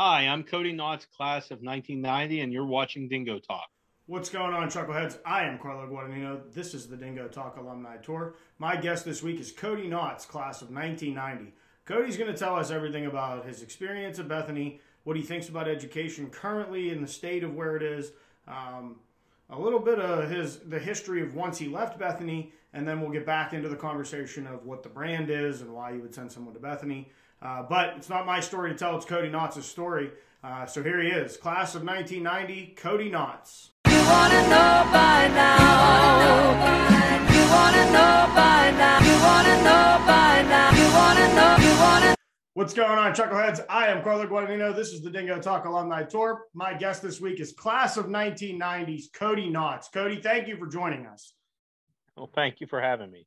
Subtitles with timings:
[0.00, 3.68] Hi, I'm Cody Knotts, class of 1990, and you're watching Dingo Talk.
[4.06, 5.18] What's going on, Chuckleheads?
[5.26, 6.54] I am Carlo Guadagnino.
[6.54, 8.36] This is the Dingo Talk Alumni Tour.
[8.60, 11.52] My guest this week is Cody Knotts, class of 1990.
[11.84, 15.66] Cody's going to tell us everything about his experience at Bethany, what he thinks about
[15.66, 18.12] education currently in the state of where it is,
[18.46, 19.00] um,
[19.50, 23.10] a little bit of his the history of once he left Bethany, and then we'll
[23.10, 26.30] get back into the conversation of what the brand is and why you would send
[26.30, 27.10] someone to Bethany.
[27.40, 30.10] Uh, but it's not my story to tell; it's Cody Knotts' story.
[30.42, 33.70] Uh, so here he is, class of 1990, Cody Knotts
[34.08, 35.58] wanna know by now.
[37.34, 38.98] You wanna know by now.
[39.08, 40.70] You wanna know by now.
[40.80, 41.56] You wanna know.
[41.64, 42.14] You wanna.
[42.54, 43.64] What's going on, Chuckleheads?
[43.68, 44.74] I am Carlo Guadagnino.
[44.74, 46.46] This is the Dingo Talk Alumni Tour.
[46.54, 49.92] My guest this week is class of 1990s, Cody Knotts.
[49.92, 51.34] Cody, thank you for joining us.
[52.16, 53.26] Well, thank you for having me.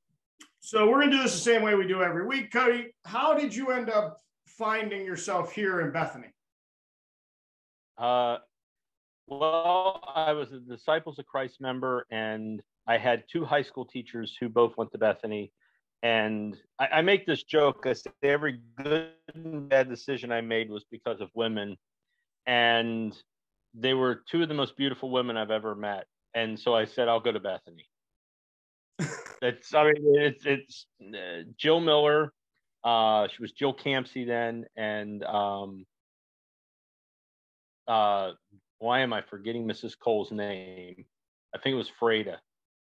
[0.62, 2.54] So we're gonna do this the same way we do every week.
[2.54, 6.28] Cody, how did you end up finding yourself here in Bethany?
[7.98, 8.38] Uh,
[9.28, 14.38] well, I was a Disciples of Christ member, and I had two high school teachers
[14.40, 15.52] who both went to Bethany.
[16.04, 17.86] And I, I make this joke.
[17.86, 21.76] I say every good and bad decision I made was because of women,
[22.46, 23.18] and
[23.74, 26.06] they were two of the most beautiful women I've ever met.
[26.36, 27.86] And so I said, I'll go to Bethany.
[29.42, 32.34] It's I mean it's it's uh, Jill Miller.
[32.84, 35.86] Uh, she was Jill Campsey then, and um,
[37.88, 38.32] uh,
[38.80, 39.94] why am I forgetting Mrs.
[39.98, 41.06] Cole's name?
[41.54, 42.38] I think it was Freda.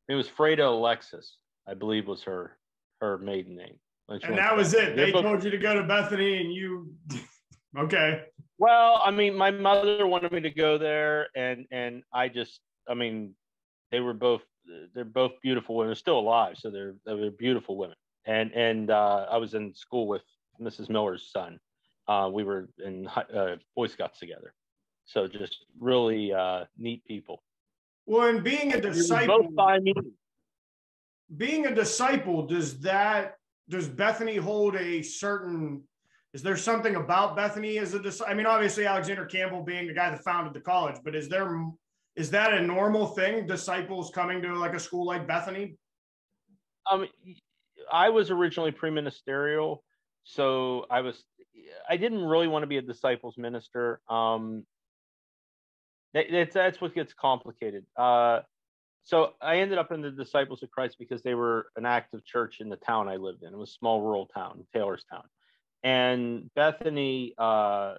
[0.08, 2.58] It was Freda Alexis, I believe was her
[3.02, 3.78] her maiden name.
[4.08, 4.96] And that was it.
[4.96, 6.94] They told you to go to Bethany, and you
[7.78, 8.24] okay.
[8.58, 12.94] Well, I mean, my mother wanted me to go there, and and I just, I
[12.94, 13.36] mean,
[13.92, 14.44] they were both
[14.94, 15.90] they're both beautiful women.
[15.90, 17.96] They're still alive, so they're they're beautiful women.
[18.26, 20.24] And and uh, I was in school with
[20.62, 20.90] Mrs.
[20.90, 21.60] Miller's son.
[22.08, 24.54] Uh, we were in uh, Boy Scouts together.
[25.06, 27.44] So just really uh, neat people.
[28.06, 29.48] Well, and being a disciple,
[31.38, 33.36] being a disciple, does that
[33.70, 35.84] does Bethany hold a certain?
[36.34, 38.32] Is there something about Bethany as a disciple?
[38.32, 41.46] I mean, obviously Alexander Campbell being the guy that founded the college, but is there
[42.16, 43.46] is that a normal thing?
[43.46, 45.78] Disciples coming to like a school like Bethany?
[46.90, 47.08] Um,
[47.92, 49.84] I was originally pre-ministerial,
[50.24, 51.24] so I was
[51.90, 54.02] I didn't really want to be a disciples minister.
[54.10, 54.66] Um,
[56.14, 57.86] that's that's what gets complicated.
[57.98, 58.42] Uh,
[59.04, 62.60] so I ended up in the Disciples of Christ because they were an active church
[62.60, 63.54] in the town I lived in.
[63.54, 65.26] It was a small rural town, Taylorstown,
[65.84, 67.34] and Bethany.
[67.38, 67.96] Uh,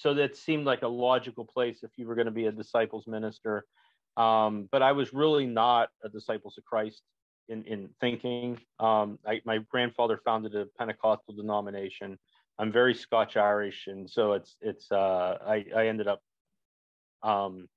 [0.00, 3.06] so that seemed like a logical place if you were going to be a disciples
[3.06, 3.66] minister.
[4.16, 7.02] Um, but I was really not a disciples of Christ
[7.50, 8.58] in in thinking.
[8.78, 12.18] Um, I, my grandfather founded a Pentecostal denomination.
[12.58, 16.22] I'm very Scotch Irish, and so it's it's uh, I I ended up,
[17.22, 17.68] um,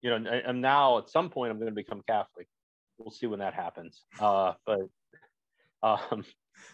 [0.00, 2.48] you know, I, am now at some point I'm going to become Catholic.
[2.98, 4.02] We'll see when that happens.
[4.18, 4.80] Uh, but
[5.84, 6.24] um,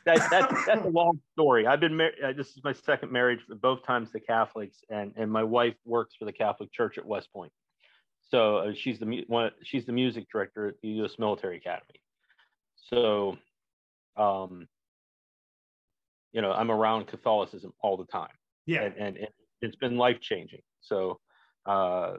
[0.05, 1.67] that that's that's a long story.
[1.67, 2.15] I've been married.
[2.23, 6.15] Uh, this is my second marriage, both times to Catholics, and and my wife works
[6.19, 7.53] for the Catholic Church at West Point.
[8.31, 9.51] So uh, she's the one.
[9.63, 11.19] She's the music director at the U.S.
[11.19, 12.01] Military Academy.
[12.91, 13.37] So,
[14.17, 14.67] um,
[16.33, 18.29] you know, I'm around Catholicism all the time.
[18.67, 18.83] Yeah.
[18.83, 19.29] And, and, and
[19.63, 20.61] it's been life changing.
[20.81, 21.21] So,
[21.67, 22.15] uh,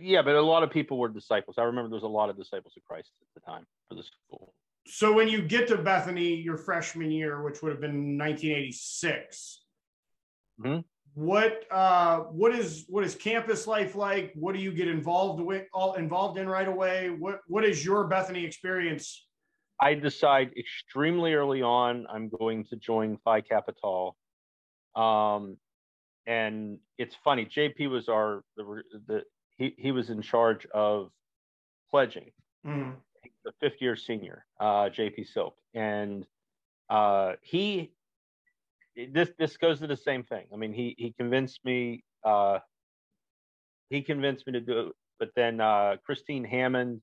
[0.00, 1.56] yeah, but a lot of people were disciples.
[1.58, 4.02] I remember there was a lot of disciples of Christ at the time for the
[4.02, 4.52] school.
[4.88, 9.62] So when you get to Bethany your freshman year, which would have been 1986,
[10.60, 10.80] mm-hmm.
[11.14, 14.32] what uh, what is what is campus life like?
[14.34, 17.10] What do you get involved with all involved in right away?
[17.10, 19.26] What what is your Bethany experience
[19.80, 23.74] I decide extremely early on I'm going to join Phi Kappa
[25.00, 25.56] Um,
[26.26, 27.44] and it's funny.
[27.44, 29.22] JP was our the, the
[29.56, 31.10] he he was in charge of
[31.90, 32.30] pledging.
[32.66, 32.94] Mm.
[33.44, 36.26] The fifth year senior, uh, JP Silk, and
[36.90, 37.92] uh, he
[39.12, 40.46] this this goes to the same thing.
[40.52, 42.04] I mean, he he convinced me.
[42.24, 42.58] Uh,
[43.90, 47.00] he convinced me to do it, but then uh, Christine Hammond,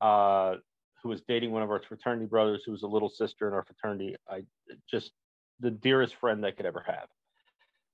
[0.00, 0.54] uh,
[1.02, 3.64] who was dating one of our fraternity brothers, who was a little sister in our
[3.64, 4.16] fraternity.
[4.28, 4.42] I
[4.90, 5.12] just
[5.60, 7.08] the dearest friend I could ever have.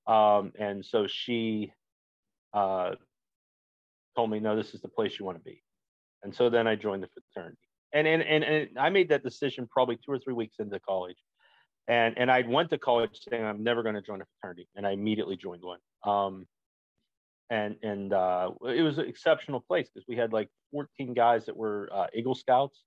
[0.06, 1.72] Um, and so she
[2.52, 2.92] uh,
[4.16, 5.62] told me, no, this is the place you want to be.
[6.22, 7.58] And so then I joined the fraternity.
[7.92, 11.18] And, and, and, and I made that decision probably two or three weeks into college.
[11.88, 14.68] And, and I went to college saying, I'm never going to join a fraternity.
[14.76, 15.78] And I immediately joined one.
[16.04, 16.46] Um,
[17.52, 21.56] and and uh, it was an exceptional place because we had like 14 guys that
[21.56, 22.82] were uh, Eagle Scouts,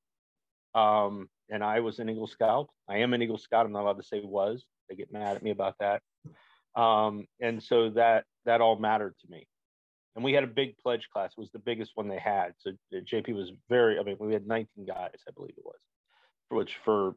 [0.74, 2.68] um, and I was an Eagle Scout.
[2.90, 3.68] I am an Eagle Scout.
[3.68, 4.66] I'm not allowed to say was.
[4.90, 6.02] They get mad at me about that.
[6.76, 9.48] Um, and so that that all mattered to me.
[10.16, 11.32] And we had a big pledge class.
[11.38, 12.54] It was the biggest one they had.
[12.58, 14.00] So uh, JP was very.
[14.00, 15.80] I mean, we had 19 guys, I believe it was,
[16.50, 17.16] which for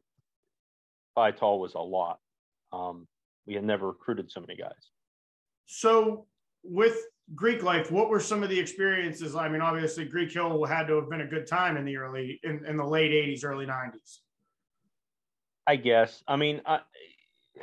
[1.15, 2.19] Phi Tau was a lot.
[2.73, 3.07] Um,
[3.47, 4.91] we had never recruited so many guys.
[5.65, 6.27] So
[6.63, 6.97] with
[7.35, 9.35] Greek life, what were some of the experiences?
[9.35, 12.39] I mean, obviously Greek Hill had to have been a good time in the early
[12.43, 14.17] in, in the late 80s, early 90s.
[15.67, 16.23] I guess.
[16.27, 16.79] I mean, I,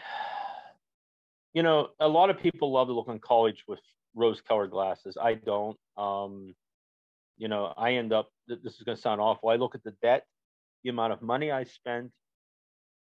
[1.52, 3.80] you know, a lot of people love to look on college with
[4.16, 5.16] rose-colored glasses.
[5.20, 5.76] I don't.
[5.96, 6.54] Um,
[7.38, 8.28] you know, I end up.
[8.48, 9.50] This is going to sound awful.
[9.50, 10.24] I look at the debt,
[10.82, 12.10] the amount of money I spent,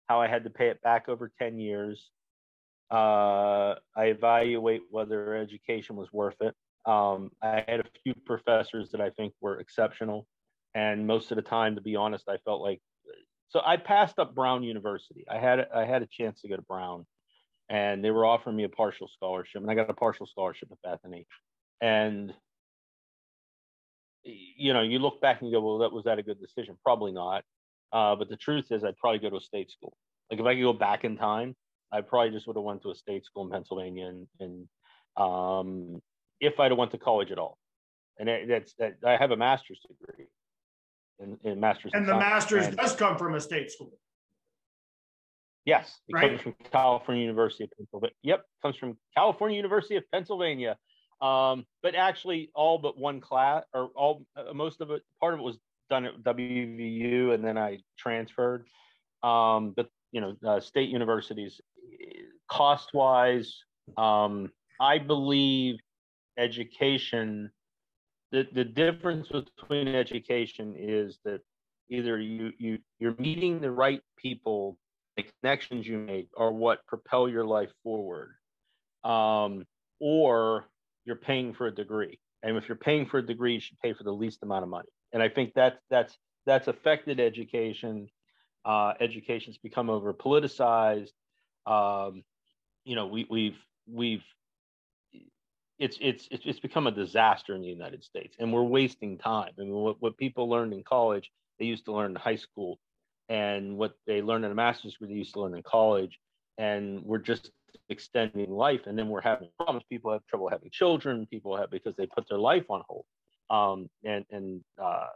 [0.09, 2.11] how I had to pay it back over ten years.
[2.91, 6.55] Uh, I evaluate whether education was worth it.
[6.85, 10.27] Um, I had a few professors that I think were exceptional,
[10.75, 12.81] and most of the time, to be honest, I felt like.
[13.49, 15.25] So I passed up Brown University.
[15.31, 17.07] I had I had a chance to go to Brown,
[17.69, 20.83] and they were offering me a partial scholarship, and I got a partial scholarship at
[20.83, 21.27] Bethany.
[21.81, 22.33] And
[24.25, 26.77] you know, you look back and you go, well, that was that a good decision?
[26.83, 27.45] Probably not.
[27.93, 29.97] Uh, but the truth is, I'd probably go to a state school.
[30.31, 31.55] Like if I could go back in time,
[31.93, 34.69] I probably just would have went to a state school in Pennsylvania, and, and
[35.17, 36.03] um,
[36.41, 37.59] if I'd have went to college at all.
[38.19, 38.97] And that's that.
[39.05, 40.27] I have a master's degree
[41.19, 41.93] in, in master's.
[41.95, 43.93] And the master's and, does come from a state school.
[45.65, 46.31] Yes, it right?
[46.31, 48.15] comes from California University of Pennsylvania.
[48.23, 50.77] Yep, comes from California University of Pennsylvania.
[51.23, 55.41] Um, but actually, all but one class, or all uh, most of it, part of
[55.41, 55.57] it was
[55.89, 58.67] done at WVU, and then I transferred.
[59.23, 61.61] Um, but you know, uh, state universities,
[62.51, 63.57] cost wise,
[63.97, 64.51] um,
[64.81, 65.77] I believe
[66.39, 67.51] education.
[68.33, 71.41] The, the difference between education is that
[71.89, 74.77] either you you you're meeting the right people
[75.17, 78.31] the connections you make are what propel your life forward.
[79.05, 79.65] Um,
[80.01, 80.67] or
[81.05, 82.19] you're paying for a degree.
[82.43, 84.69] And if you're paying for a degree, you should pay for the least amount of
[84.69, 84.89] money.
[85.13, 86.17] And I think that's that's
[86.47, 88.09] that's affected education.
[88.65, 91.13] Uh, education's become over politicized.
[91.67, 92.23] Um,
[92.85, 94.25] you know, we, we've we've
[95.79, 99.51] it's it's it's become a disaster in the United States, and we're wasting time.
[99.59, 102.79] I mean, what, what people learned in college, they used to learn in high school
[103.29, 106.19] and what they learn in a master's degree they used to learn in college
[106.59, 107.51] and we're just
[107.89, 109.85] extending life and then we're having problems.
[109.89, 113.05] People have trouble having children people have because they put their life on hold.
[113.51, 115.07] Um, and and uh,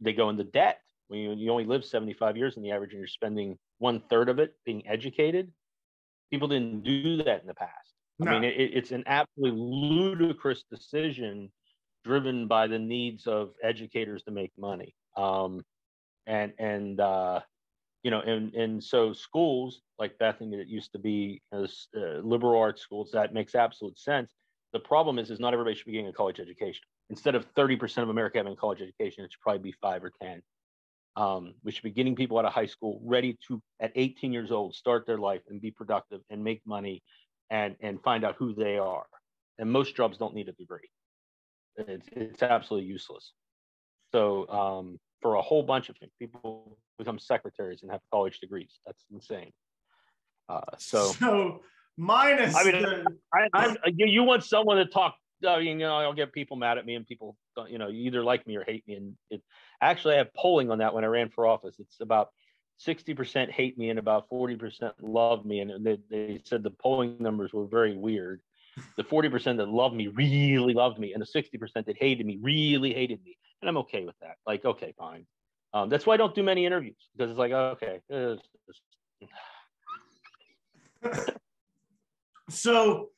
[0.00, 0.80] they go into debt.
[1.08, 4.28] When you, you only live 75 years in the average and you're spending one third
[4.28, 5.50] of it being educated
[6.30, 7.94] people didn't do that in the past.
[8.18, 8.30] No.
[8.30, 11.50] i mean it, it's an absolutely ludicrous decision
[12.04, 14.94] driven by the needs of educators to make money.
[15.16, 15.62] Um,
[16.26, 17.40] and and uh,
[18.02, 22.58] you know, and and so schools like Bethany that used to be as uh, liberal
[22.58, 24.32] arts schools that makes absolute sense.
[24.72, 26.82] The problem is, is not everybody should be getting a college education.
[27.10, 30.12] Instead of 30% of America having a college education, it should probably be five or
[30.22, 30.40] 10.
[31.16, 34.52] Um, we should be getting people out of high school ready to, at 18 years
[34.52, 37.02] old, start their life and be productive and make money
[37.50, 39.06] and and find out who they are.
[39.58, 40.88] And most jobs don't need a degree.
[41.76, 43.32] It's it's absolutely useless.
[44.12, 46.12] So um, for a whole bunch of things.
[46.18, 48.78] People become secretaries and have college degrees.
[48.86, 49.52] That's insane.
[50.48, 51.60] Uh, so, so
[51.96, 52.54] minus.
[52.54, 53.04] I mean, the...
[53.32, 55.16] I, am you want someone to talk.
[55.46, 57.36] I mean, you know, I'll get people mad at me, and people,
[57.68, 58.94] you know, you either like me or hate me.
[58.94, 59.42] And it
[59.80, 61.76] actually, I have polling on that when I ran for office.
[61.78, 62.28] It's about
[62.86, 65.60] 60% hate me and about 40% love me.
[65.60, 68.42] And they, they said the polling numbers were very weird.
[68.96, 72.92] The 40% that loved me really loved me, and the 60% that hated me really
[72.92, 74.36] hated me and I'm okay with that.
[74.46, 75.26] Like, okay, fine.
[75.72, 78.00] Um, that's why I don't do many interviews because it's like, okay.
[82.50, 83.10] so,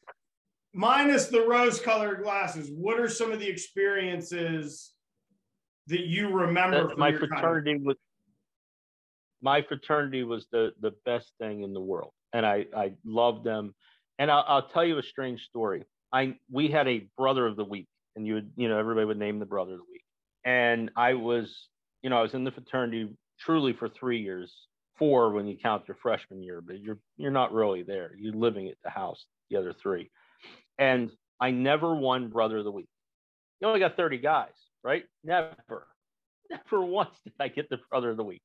[0.75, 4.93] minus the rose-colored glasses, what are some of the experiences
[5.87, 6.89] that you remember?
[6.89, 7.85] That, my fraternity time?
[7.85, 7.97] was
[9.41, 13.75] my fraternity was the the best thing in the world, and I I loved them.
[14.19, 15.85] And I'll, I'll tell you a strange story.
[16.13, 19.19] I we had a brother of the week, and you would you know everybody would
[19.19, 20.03] name the brother of the week
[20.45, 21.69] and I was,
[22.03, 23.09] you know, I was in the fraternity
[23.41, 24.53] truly for three years,
[24.99, 28.13] four when you count your freshman year, but you're you're not really there.
[28.17, 30.11] You're living at the house the other three,
[30.79, 32.89] and I never won brother of the week.
[33.61, 34.51] You only got 30 guys,
[34.83, 35.05] right?
[35.25, 35.87] Never,
[36.51, 38.43] never once did I get the brother of the week,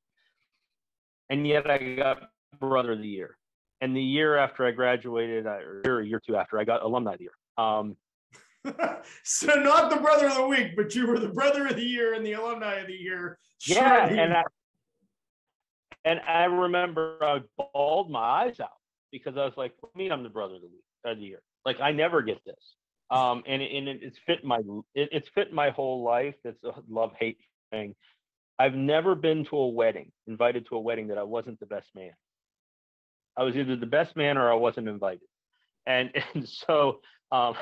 [1.30, 3.38] and yet I got brother of the year.
[3.80, 7.14] And the year after I graduated, or a year or two after, I got alumni
[7.14, 7.64] of the year.
[7.64, 7.96] Um,
[9.24, 12.14] so not the brother of the week, but you were the brother of the year
[12.14, 13.40] and the alumni of the year.
[13.66, 14.44] Yeah, and I
[16.06, 18.70] and I remember I bawled my eyes out
[19.12, 21.42] because I was like, "What mean I'm the brother of the week of the year?
[21.68, 22.56] like I never get this.
[23.12, 24.60] Um, and and it, it's fit my
[24.96, 26.36] it, it's fit my whole life.
[26.44, 27.38] It's a love hate
[27.72, 27.94] thing.
[28.58, 31.88] I've never been to a wedding, invited to a wedding that I wasn't the best
[31.94, 32.14] man.
[33.38, 35.28] I was either the best man or I wasn't invited.
[35.86, 37.56] And and so um,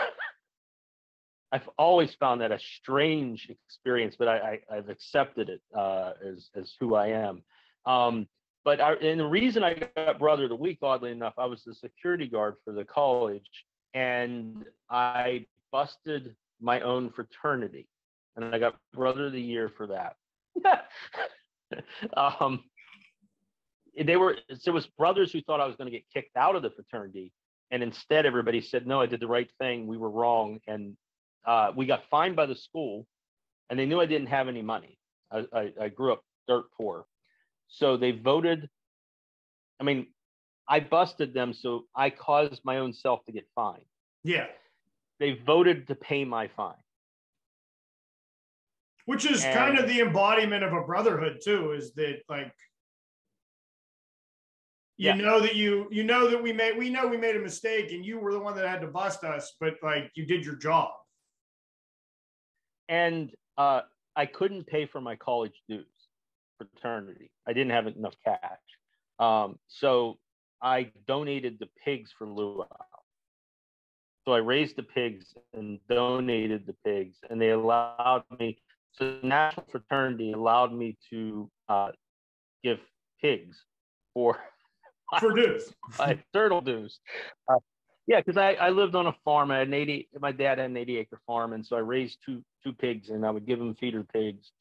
[1.56, 6.74] I've always found that a strange experience, but I, have accepted it uh, as as
[6.82, 7.44] who I am.
[7.86, 8.28] Um,
[8.66, 11.64] but I, and the reason I got brother of the week, oddly enough, I was
[11.64, 13.50] the security guard for the college,
[13.94, 17.88] and I busted my own fraternity,
[18.36, 20.18] and I got brother of the year for that.
[22.18, 22.66] um,
[23.98, 24.36] they were
[24.66, 27.32] there was brothers who thought I was going to get kicked out of the fraternity,
[27.72, 29.88] and instead everybody said no, I did the right thing.
[29.88, 30.98] We were wrong, and
[31.46, 33.06] uh, we got fined by the school,
[33.70, 34.98] and they knew I didn't have any money.
[35.32, 37.06] I, I, I grew up dirt poor,
[37.68, 38.70] so they voted.
[39.80, 40.08] I mean,
[40.68, 43.86] I busted them, so I caused my own self to get fined.
[44.24, 44.48] Yeah.
[45.20, 46.74] They voted to pay my fine.
[49.06, 52.52] Which is and, kind of the embodiment of a brotherhood too, is that like
[54.98, 55.16] you yeah.
[55.16, 58.04] know that you you know that we made we know we made a mistake and
[58.04, 60.90] you were the one that had to bust us, but like you did your job.
[62.90, 63.82] And uh
[64.16, 65.86] I couldn't pay for my college dues
[66.58, 67.32] fraternity.
[67.48, 68.40] I didn't have enough cash.
[69.20, 70.18] Um, so
[70.62, 72.66] I donated the pigs for luau.
[74.26, 78.58] So I raised the pigs and donated the pigs, and they allowed me.
[78.92, 81.92] So the national fraternity allowed me to uh,
[82.64, 82.80] give
[83.22, 83.64] pigs
[84.14, 84.40] for
[85.20, 87.00] for dues, my turtle dues.
[87.48, 87.58] Uh,
[88.08, 89.52] yeah, because I, I lived on a farm.
[89.52, 90.10] I had an eighty.
[90.20, 93.26] My dad had an eighty acre farm, and so I raised two two pigs, and
[93.26, 94.52] I would give them feeder pigs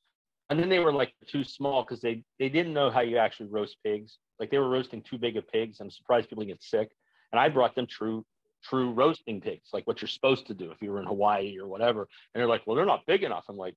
[0.50, 3.48] and then they were like too small because they they didn't know how you actually
[3.48, 4.18] roast pigs.
[4.38, 5.80] Like they were roasting too big of pigs.
[5.80, 6.90] I'm surprised people get sick.
[7.32, 8.24] And I brought them true
[8.62, 11.66] true roasting pigs, like what you're supposed to do if you were in Hawaii or
[11.66, 12.02] whatever.
[12.02, 13.44] And they're like, well, they're not big enough.
[13.48, 13.74] I'm like,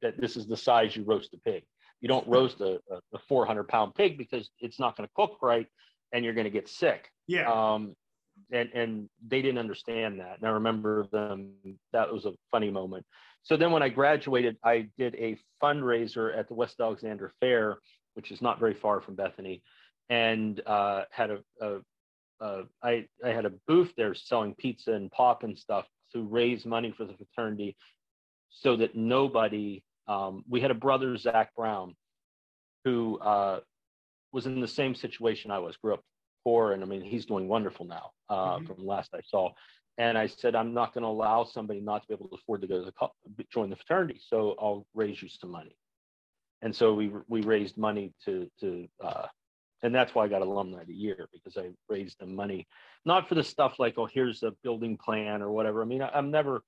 [0.00, 1.64] that this is the size you roast a pig.
[2.00, 2.80] You don't roast a,
[3.12, 5.66] a 400 pound pig because it's not going to cook right
[6.12, 7.10] and you're going to get sick.
[7.26, 7.50] Yeah.
[7.50, 7.94] Um,
[8.50, 10.38] and and they didn't understand that.
[10.38, 11.52] And I remember them.
[11.92, 13.04] That was a funny moment.
[13.42, 17.78] So then when I graduated, I did a fundraiser at the West Alexander Fair,
[18.14, 19.62] which is not very far from Bethany,
[20.08, 21.78] and uh, had a, a,
[22.40, 26.64] a I, I had a booth there selling pizza and pop and stuff to raise
[26.64, 27.76] money for the fraternity
[28.50, 31.96] so that nobody, um, we had a brother, Zach Brown,
[32.84, 33.60] who uh,
[34.32, 36.02] was in the same situation I was, grew up
[36.44, 38.66] poor, and I mean, he's doing wonderful now uh, mm-hmm.
[38.66, 39.50] from last I saw.
[39.98, 42.62] And I said, I'm not going to allow somebody not to be able to afford
[42.62, 44.20] to go to the join the fraternity.
[44.26, 45.76] So I'll raise you some money.
[46.62, 49.26] And so we we raised money to to uh,
[49.82, 52.68] and that's why I got alumni of the year because I raised the money,
[53.04, 55.82] not for the stuff like oh here's a building plan or whatever.
[55.82, 56.62] I mean I, am never,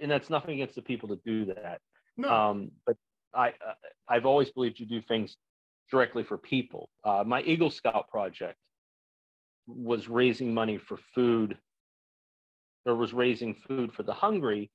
[0.00, 1.80] and that's nothing against the people that do that.
[2.16, 2.28] No.
[2.28, 2.96] Um, but
[3.32, 3.74] I uh,
[4.08, 5.36] I've always believed you do things
[5.92, 6.88] directly for people.
[7.04, 8.56] Uh, my Eagle Scout project
[9.68, 11.56] was raising money for food
[12.86, 14.72] or was raising food for the hungry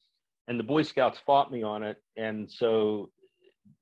[0.48, 1.98] and the boy scouts fought me on it.
[2.16, 3.10] And so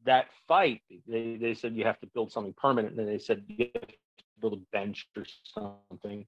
[0.05, 3.67] that fight they, they said you have to build something permanent and they said you
[3.75, 3.95] have to
[4.39, 6.25] build a bench or something.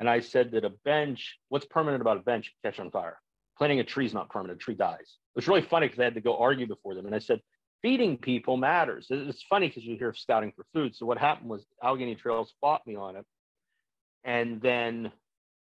[0.00, 2.52] And i said that a bench what's permanent about a bench?
[2.64, 3.18] Catch on fire.
[3.58, 4.60] Planting a tree is not permanent.
[4.60, 4.98] A tree dies.
[4.98, 7.40] It was really funny because i had to go argue before them and i said
[7.82, 11.66] feeding people matters it's funny because you hear scouting for food so what happened was
[11.82, 13.26] allegheny trails fought me on it
[14.24, 15.12] and then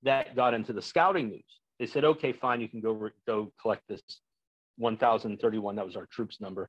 [0.03, 1.61] that got into the scouting news.
[1.79, 4.03] They said, okay, fine, you can go go collect this
[4.77, 5.77] 1,031.
[5.77, 6.69] That was our troops number,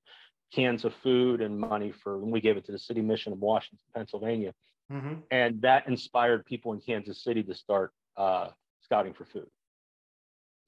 [0.53, 2.15] cans of food and money for.
[2.15, 4.53] And we gave it to the city mission of Washington, Pennsylvania,
[4.91, 5.15] mm-hmm.
[5.31, 8.49] and that inspired people in Kansas City to start uh,
[8.83, 9.47] scouting for food.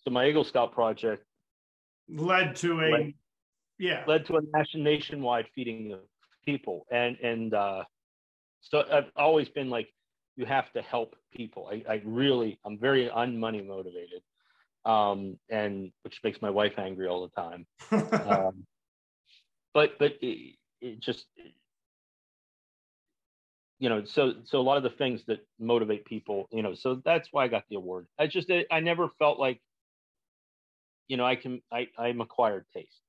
[0.04, 1.24] So my Eagle Scout project
[2.10, 3.14] led to a led,
[3.84, 6.00] yeah led to a national nationwide feeding of
[6.46, 7.84] people, and and uh,
[8.62, 9.94] so I've always been like
[10.38, 11.70] you have to help people.
[11.72, 14.22] I, I really, I'm very unmoney motivated,
[14.86, 17.66] um, and which makes my wife angry all the time.
[17.92, 18.66] um,
[19.74, 21.26] but but it, it just
[23.80, 27.02] you know so so a lot of the things that motivate people you know so
[27.04, 29.60] that's why i got the award i just i never felt like
[31.08, 33.03] you know i can i i'm acquired taste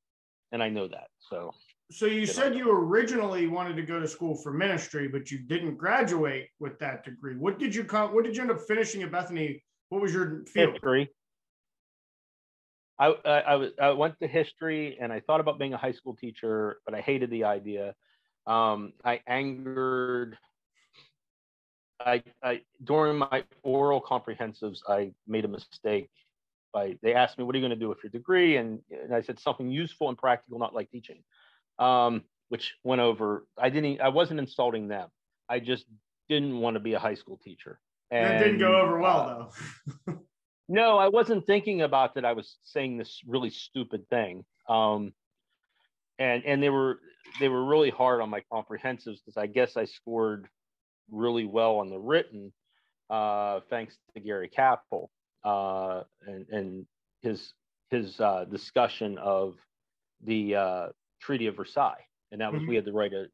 [0.54, 1.52] and i know that so
[1.90, 5.76] so you, said you originally wanted to go to school for ministry, but you didn't
[5.76, 7.36] graduate with that degree.
[7.36, 8.14] What did you come?
[8.14, 9.62] What did you end up finishing at Bethany?
[9.90, 10.72] What was your field?
[10.72, 11.10] History.
[12.98, 15.92] I, I, I, was, I went to history and I thought about being a high
[15.92, 17.94] school teacher, but I hated the idea.
[18.46, 20.38] Um, I angered
[22.00, 26.10] I, I during my oral comprehensives, I made a mistake.
[26.74, 29.14] By they asked me, "What are you going to do with your degree?" And, and
[29.14, 31.22] I said something useful and practical, not like teaching,
[31.78, 33.46] um, which went over.
[33.56, 34.00] I didn't.
[34.00, 35.08] I wasn't insulting them.
[35.48, 35.86] I just
[36.28, 37.78] didn't want to be a high school teacher.
[38.10, 39.44] And that didn't go over well, uh,
[40.06, 40.18] though.
[40.68, 42.24] no, I wasn't thinking about that.
[42.24, 44.44] I was saying this really stupid thing.
[44.68, 45.14] Um,
[46.18, 46.98] and and they were
[47.38, 50.48] they were really hard on my comprehensives because I guess I scored
[51.08, 52.52] really well on the written,
[53.10, 55.10] uh, thanks to Gary Capel
[55.44, 56.86] uh, and, and
[57.22, 57.52] his
[57.90, 59.56] his uh, discussion of
[60.24, 60.86] the uh,
[61.20, 62.70] Treaty of Versailles, and that was mm-hmm.
[62.70, 63.26] we had to write a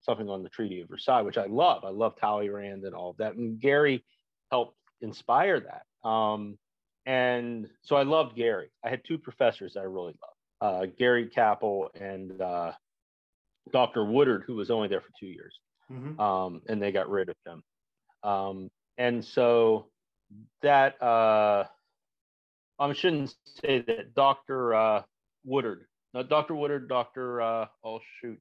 [0.00, 1.84] something on the Treaty of Versailles, which I love.
[1.84, 4.04] I love Talleyrand and all of that, and Gary
[4.50, 6.08] helped inspire that.
[6.08, 6.56] Um,
[7.06, 8.70] and so I loved Gary.
[8.84, 12.72] I had two professors that I really loved, uh, Gary Capel and uh,
[13.72, 14.04] Dr.
[14.04, 15.58] Woodard, who was only there for two years
[15.92, 16.20] mm-hmm.
[16.20, 17.62] um, and they got rid of him.
[18.22, 19.86] Um, and so
[20.62, 21.64] that uh,
[22.78, 24.74] I shouldn't say that Dr.
[24.74, 25.02] Uh,
[25.44, 26.54] Woodard, no, Dr.
[26.54, 27.40] Woodard, Dr.
[27.40, 28.38] Uh, oh shoot,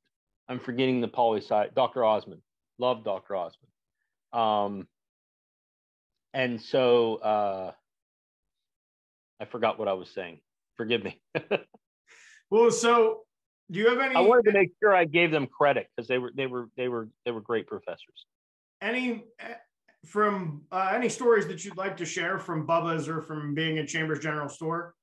[0.48, 2.03] I'm forgetting the poli sci, Dr.
[2.03, 2.41] Osmond,
[2.79, 3.36] love Dr.
[3.36, 3.72] Osmond.
[4.34, 4.88] Um,
[6.34, 7.72] and so uh,
[9.39, 10.39] I forgot what I was saying.
[10.75, 11.20] Forgive me.
[12.50, 13.22] well, so
[13.72, 14.15] do you have any?
[14.15, 16.88] I wanted to make sure I gave them credit because they were they were they
[16.88, 18.25] were they were great professors.
[18.82, 19.24] Any
[20.08, 23.86] from uh, any stories that you'd like to share from Bubba's or from being in
[23.86, 24.94] Chambers General Store?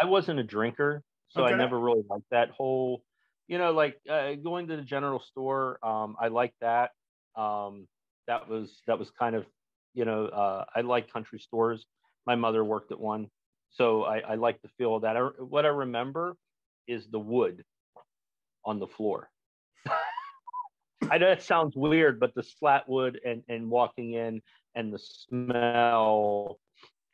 [0.00, 1.54] I wasn't a drinker, so okay.
[1.54, 3.02] I never really liked that whole.
[3.46, 5.78] You know, like uh, going to the general store.
[5.82, 6.90] Um, I like that.
[7.36, 7.86] Um,
[8.26, 9.44] that was that was kind of,
[9.92, 11.84] you know, uh, I like country stores.
[12.26, 13.28] My mother worked at one,
[13.70, 15.16] so I, I like the feel of that.
[15.16, 16.36] I, what I remember
[16.88, 17.64] is the wood
[18.64, 19.28] on the floor.
[21.10, 24.40] I know that sounds weird, but the slat wood and, and walking in
[24.74, 26.58] and the smell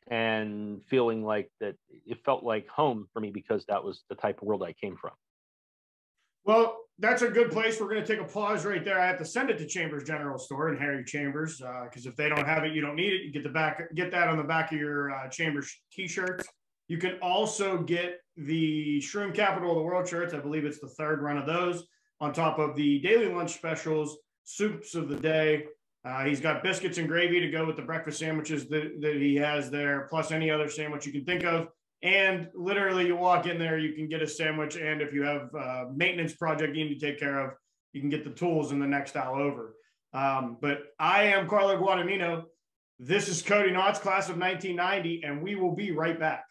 [0.09, 1.75] and feeling like that
[2.05, 4.95] it felt like home for me because that was the type of world I came
[4.95, 5.11] from.
[6.43, 7.79] Well, that's a good place.
[7.79, 8.99] We're going to take a pause right there.
[8.99, 12.15] I have to send it to Chambers General Store and Harry Chambers because uh, if
[12.15, 13.21] they don't have it, you don't need it.
[13.23, 16.47] You get the back, get that on the back of your uh, Chambers T-shirts.
[16.87, 20.33] You can also get the Shroom Capital of the World shirts.
[20.33, 21.85] I believe it's the third run of those
[22.21, 25.65] on top of the daily lunch specials, soups of the day.
[26.05, 29.35] Uh, he's got biscuits and gravy to go with the breakfast sandwiches that, that he
[29.35, 31.67] has there, plus any other sandwich you can think of.
[32.03, 34.75] And literally, you walk in there, you can get a sandwich.
[34.75, 37.53] And if you have a maintenance project you need to take care of,
[37.93, 39.75] you can get the tools in the next aisle over.
[40.13, 42.43] Um, but I am Carlo Guadagnino.
[42.99, 46.43] This is Cody Knotts, class of 1990, and we will be right back.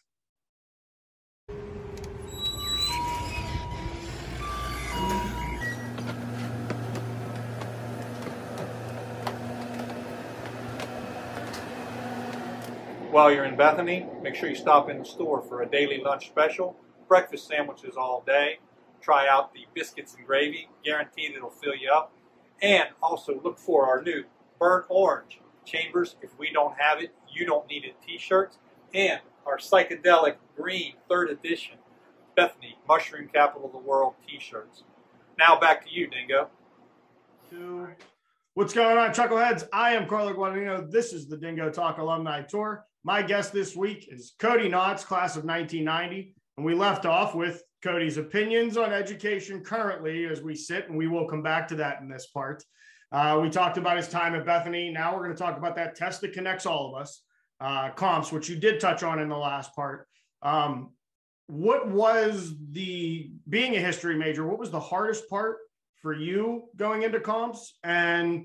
[13.10, 16.28] While you're in Bethany, make sure you stop in the store for a daily lunch
[16.28, 16.76] special,
[17.08, 18.60] breakfast sandwiches all day.
[19.02, 22.12] Try out the biscuits and gravy, guaranteed it'll fill you up.
[22.62, 24.22] And also look for our new
[24.60, 26.14] burnt orange chambers.
[26.22, 28.58] If we don't have it, you don't need it t-shirts.
[28.94, 31.78] And our psychedelic green third edition
[32.36, 34.84] Bethany Mushroom Capital of the World t-shirts.
[35.36, 36.48] Now back to you, Dingo.
[38.54, 39.66] What's going on, Chuckleheads?
[39.72, 40.88] I am Carlo Guadagnino.
[40.88, 42.86] This is the Dingo Talk Alumni Tour.
[43.02, 46.34] My guest this week is Cody Knotts, class of 1990.
[46.58, 51.06] And we left off with Cody's opinions on education currently as we sit, and we
[51.06, 52.62] will come back to that in this part.
[53.10, 54.90] Uh, we talked about his time at Bethany.
[54.90, 57.22] Now we're going to talk about that test that connects all of us,
[57.60, 60.06] uh, comps, which you did touch on in the last part.
[60.42, 60.90] Um,
[61.46, 64.46] what was the being a history major?
[64.46, 65.56] What was the hardest part
[66.02, 67.78] for you going into comps?
[67.82, 68.44] And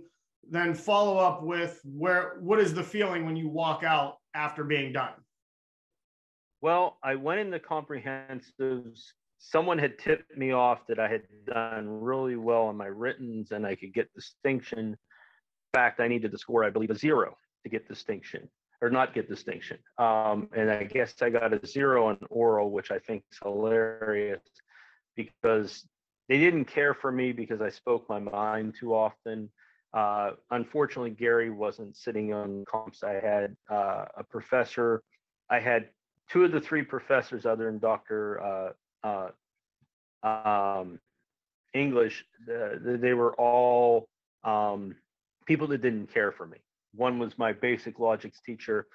[0.50, 4.94] then follow up with where what is the feeling when you walk out after being
[4.94, 5.14] done?
[6.62, 9.02] Well, I went into comprehensives.
[9.40, 13.66] Someone had tipped me off that I had done really well on my writtens and
[13.66, 14.80] I could get distinction.
[14.80, 14.98] In
[15.74, 18.50] fact, I needed to score, I believe, a zero to get distinction
[18.82, 19.78] or not get distinction.
[19.98, 24.42] Um, and I guess I got a zero on oral, which I think is hilarious
[25.16, 25.88] because
[26.30, 29.50] they didn't care for me because I spoke my mind too often.
[29.96, 33.02] Uh, unfortunately, Gary wasn't sitting on comps.
[33.02, 35.02] I had uh, a professor.
[35.50, 35.88] I had
[36.30, 38.74] two of the three professors, other than Dr.
[39.04, 39.30] Uh,
[40.28, 41.00] uh, um,
[41.74, 44.10] English, they were all
[44.44, 44.96] um,
[45.46, 46.58] people that didn't care for me.
[46.94, 48.88] One was my basic logics teacher,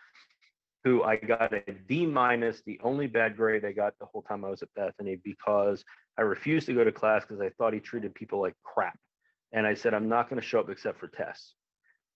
[0.85, 4.45] who I got a D minus, the only bad grade I got the whole time
[4.45, 5.83] I was at Bethany because
[6.19, 8.99] I refused to go to class because I thought he treated people like crap.
[9.53, 11.55] And I said, I'm not going to show up except for tests.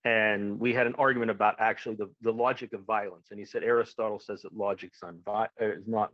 [0.04, 3.28] and we had an argument about actually the, the logic of violence.
[3.30, 6.12] And he said Aristotle says that logic's uh, is not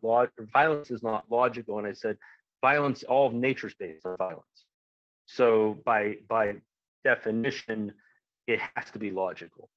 [0.53, 1.79] violence is not logical.
[1.79, 2.17] And I said
[2.63, 4.65] violence, all of nature's based on violence.
[5.27, 6.55] So by by
[7.05, 7.93] definition,
[8.47, 9.69] it has to be logical.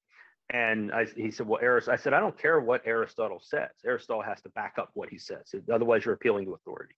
[0.50, 3.70] And I, he said, well, Aristotle, I said, I don't care what Aristotle says.
[3.84, 5.54] Aristotle has to back up what he says.
[5.72, 6.94] Otherwise, you're appealing to authority.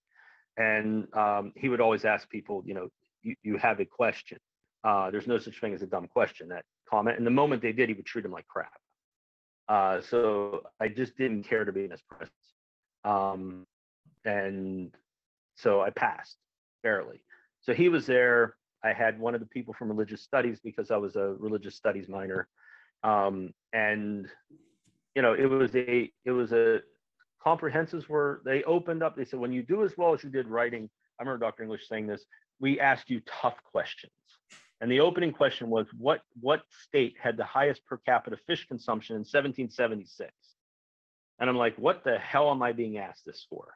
[0.56, 2.88] And um, he would always ask people, you know,
[3.26, 4.38] you, you have a question.
[4.84, 6.48] Uh, there's no such thing as a dumb question.
[6.48, 7.18] That comment.
[7.18, 8.72] And the moment they did, he would treat him like crap.
[9.68, 12.32] Uh, so I just didn't care to be in his presence.
[13.04, 13.66] Um,
[14.24, 14.94] and
[15.56, 16.36] so I passed
[16.82, 17.22] barely.
[17.62, 18.54] So he was there.
[18.84, 22.08] I had one of the people from religious studies because I was a religious studies
[22.08, 22.46] minor.
[23.02, 24.28] Um, and
[25.16, 26.80] you know, it was a it was a
[27.44, 29.16] comprehensives were they opened up.
[29.16, 31.62] They said when you do as well as you did writing, I remember Dr.
[31.62, 32.24] English saying this,
[32.60, 34.12] we asked you tough questions.
[34.80, 39.14] And the opening question was what what state had the highest per capita fish consumption
[39.14, 40.30] in 1776?
[41.38, 43.74] And I'm like, what the hell am I being asked this for?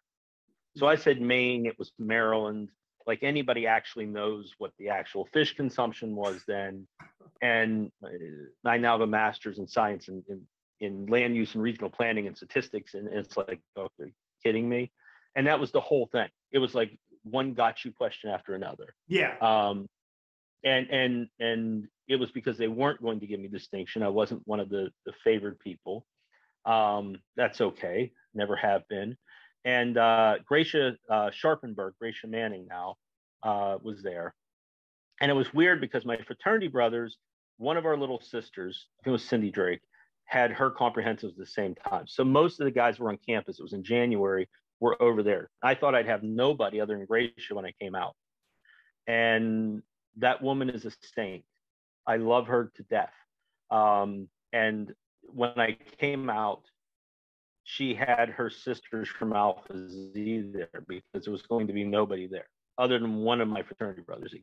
[0.77, 2.69] So I said Maine, it was Maryland.
[3.07, 6.87] Like anybody actually knows what the actual fish consumption was then.
[7.43, 7.91] And
[8.65, 10.43] I now have a master's in science and in,
[10.81, 12.95] in, land use and regional planning and statistics.
[12.95, 14.13] And it's like, okay,
[14.45, 14.93] kidding me?
[15.35, 16.29] And that was the whole thing.
[16.53, 18.95] It was like one got you question after another.
[19.09, 19.37] Yeah.
[19.41, 19.89] Um,
[20.65, 24.03] and and and it was because they weren't going to give me distinction.
[24.03, 26.05] I wasn't one of the the favored people.
[26.67, 28.13] Um, that's okay.
[28.35, 29.17] Never have been.
[29.65, 32.97] And uh, Gracia uh, Sharpenberg, Gracia Manning now,
[33.43, 34.35] uh, was there.
[35.21, 37.19] And it was weird because my fraternity brothers,
[37.59, 39.81] one of our little sisters, I think it was Cindy Drake,
[40.25, 42.05] had her comprehensives at the same time.
[42.07, 43.59] So most of the guys were on campus.
[43.59, 44.49] It was in January.
[44.81, 45.51] Were over there.
[45.63, 48.15] I thought I'd have nobody other than Gracia when I came out.
[49.07, 49.83] And
[50.17, 51.45] that woman is a saint.
[52.07, 53.13] I love her to death.
[53.71, 56.63] Um, and when I came out,
[57.65, 62.27] she had her sisters from Alpha Z there because there was going to be nobody
[62.27, 64.35] there other than one of my fraternity brothers.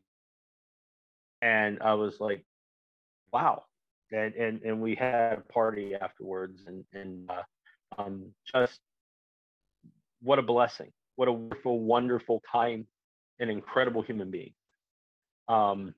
[1.41, 2.45] And I was like,
[3.34, 3.63] wow.
[4.12, 8.80] And, and, and we had a party afterwards and, and uh, um, just
[10.21, 10.91] what a blessing.
[11.15, 12.86] What a wonderful, wonderful, kind,
[13.39, 14.53] and incredible human being.
[15.47, 15.93] Um,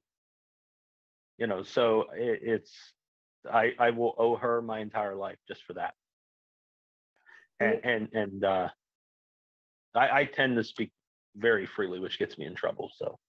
[1.37, 2.71] you know, so it, it's
[3.51, 5.93] I I will owe her my entire life just for that.
[7.59, 8.69] And and and uh,
[9.95, 10.91] I, I tend to speak
[11.35, 12.91] very freely, which gets me in trouble.
[12.97, 13.19] So,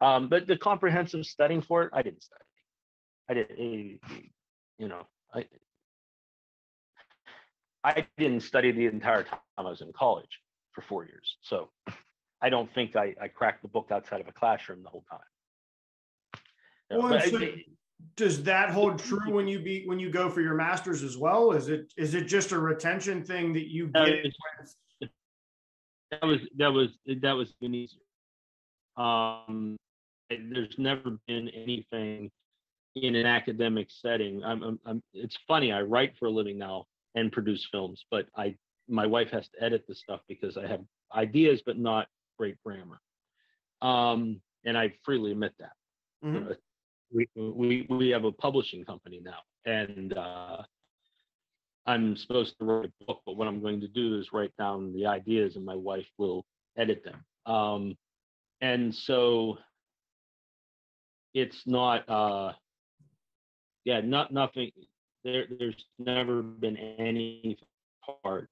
[0.00, 2.42] um, but the comprehensive studying for it, I didn't study.
[3.28, 4.20] I didn't, eh,
[4.78, 5.46] you know, I
[7.86, 10.40] I didn't study the entire time I was in college
[10.72, 11.36] for four years.
[11.42, 11.70] So
[12.42, 15.20] I don't think I, I cracked the book outside of a classroom the whole time.
[16.90, 17.38] Well, so
[18.16, 21.52] does that hold true when you be when you go for your masters as well?
[21.52, 24.26] Is it is it just a retention thing that you get?
[26.10, 26.88] that was that was
[27.20, 28.00] that was been easier.
[28.96, 29.76] Um,
[30.28, 32.32] there's never been anything
[32.96, 34.42] in an academic setting.
[34.42, 35.70] I'm, I'm, I'm, it's funny.
[35.70, 36.86] I write for a living now
[37.16, 38.54] and produce films, but I
[38.88, 40.80] my wife has to edit the stuff because I have
[41.12, 42.06] ideas but not
[42.38, 43.00] great grammar.
[43.82, 45.72] Um, and I freely admit that.
[46.24, 46.52] Mm-hmm
[47.12, 50.62] we we we have a publishing company now, and uh,
[51.86, 53.22] I'm supposed to write a book.
[53.26, 56.44] But what I'm going to do is write down the ideas, and my wife will
[56.76, 57.24] edit them.
[57.52, 57.96] Um,
[58.60, 59.58] and so
[61.34, 62.52] it's not, uh,
[63.84, 64.72] yeah, not nothing.
[65.26, 67.58] There, there's never been any
[68.22, 68.48] part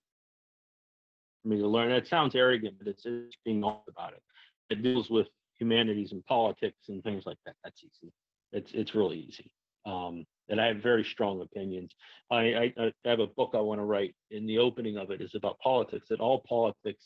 [1.40, 1.90] for me to learn.
[1.90, 4.22] That sounds arrogant, but it's just being honest about it.
[4.70, 7.54] It deals with humanities and politics and things like that.
[7.62, 8.12] That's easy.
[8.52, 9.52] It's it's really easy.
[9.86, 11.92] Um, and I have very strong opinions.
[12.32, 15.20] I, I, I have a book I want to write, and the opening of it
[15.20, 16.08] is about politics.
[16.08, 17.04] That all politics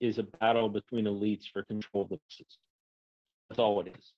[0.00, 2.56] is a battle between elites for control of the masses.
[3.50, 4.12] That's all it is.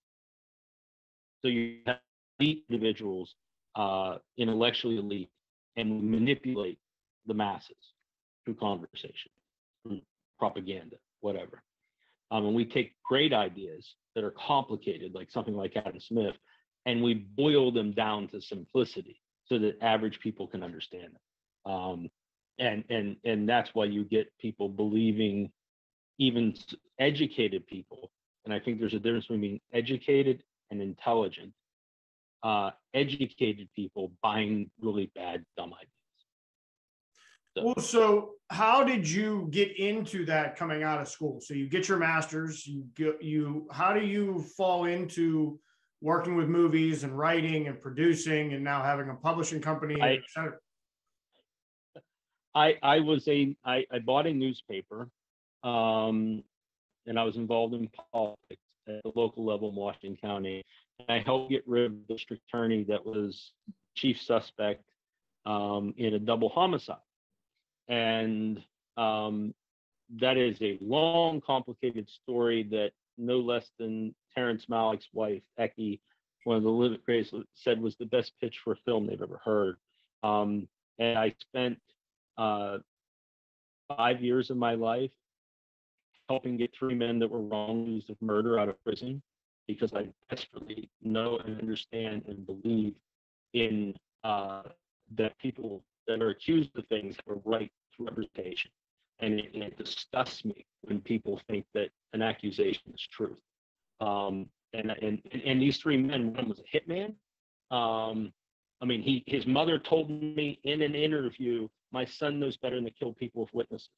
[1.42, 1.98] So you have
[2.38, 3.34] elite individuals,
[3.74, 5.30] uh, intellectually elite,
[5.76, 6.78] and manipulate
[7.26, 7.76] the masses
[8.44, 9.30] through conversation,
[9.82, 10.00] through
[10.38, 11.62] propaganda, whatever.
[12.30, 16.36] Um, and we take great ideas that are complicated, like something like Adam Smith,
[16.86, 21.72] and we boil them down to simplicity so that average people can understand them.
[21.72, 22.10] Um,
[22.58, 25.50] and and and that's why you get people believing,
[26.18, 26.54] even
[26.98, 28.10] educated people.
[28.44, 31.52] And I think there's a difference between being educated and intelligent.
[32.42, 35.88] Uh, educated people buying really bad, dumb ideas.
[37.56, 37.64] So.
[37.64, 41.40] Well, so how did you get into that coming out of school?
[41.40, 43.68] So you get your master's, you get you.
[43.70, 45.60] How do you fall into
[46.00, 50.20] working with movies and writing and producing and now having a publishing company, I.
[52.52, 55.08] I I was a I, I bought a newspaper,
[55.62, 56.42] um,
[57.06, 60.64] and I was involved in politics at the local level in Washington County.
[61.08, 63.52] I helped get rid of the district attorney that was
[63.94, 64.84] chief suspect
[65.46, 66.96] um, in a double homicide,
[67.88, 68.62] and
[68.96, 69.54] um,
[70.20, 76.00] that is a long, complicated story that no less than Terrence Malick's wife, Ecky,
[76.44, 79.40] one of the living greatest, said was the best pitch for a film they've ever
[79.44, 79.76] heard.
[80.22, 81.78] Um, and I spent
[82.38, 82.78] uh,
[83.96, 85.10] five years of my life
[86.28, 89.20] helping get three men that were wrongly accused of murder out of prison
[89.74, 92.94] because I desperately know and understand and believe
[93.52, 94.62] in uh,
[95.16, 98.70] that people that are accused of things have a right to representation.
[99.20, 103.38] And it, it disgusts me when people think that an accusation is truth.
[104.00, 107.14] Um, and, and and these three men, one was a hitman.
[107.70, 108.32] Um,
[108.80, 112.84] I mean, he his mother told me in an interview, my son knows better than
[112.84, 113.88] to kill people with witnesses.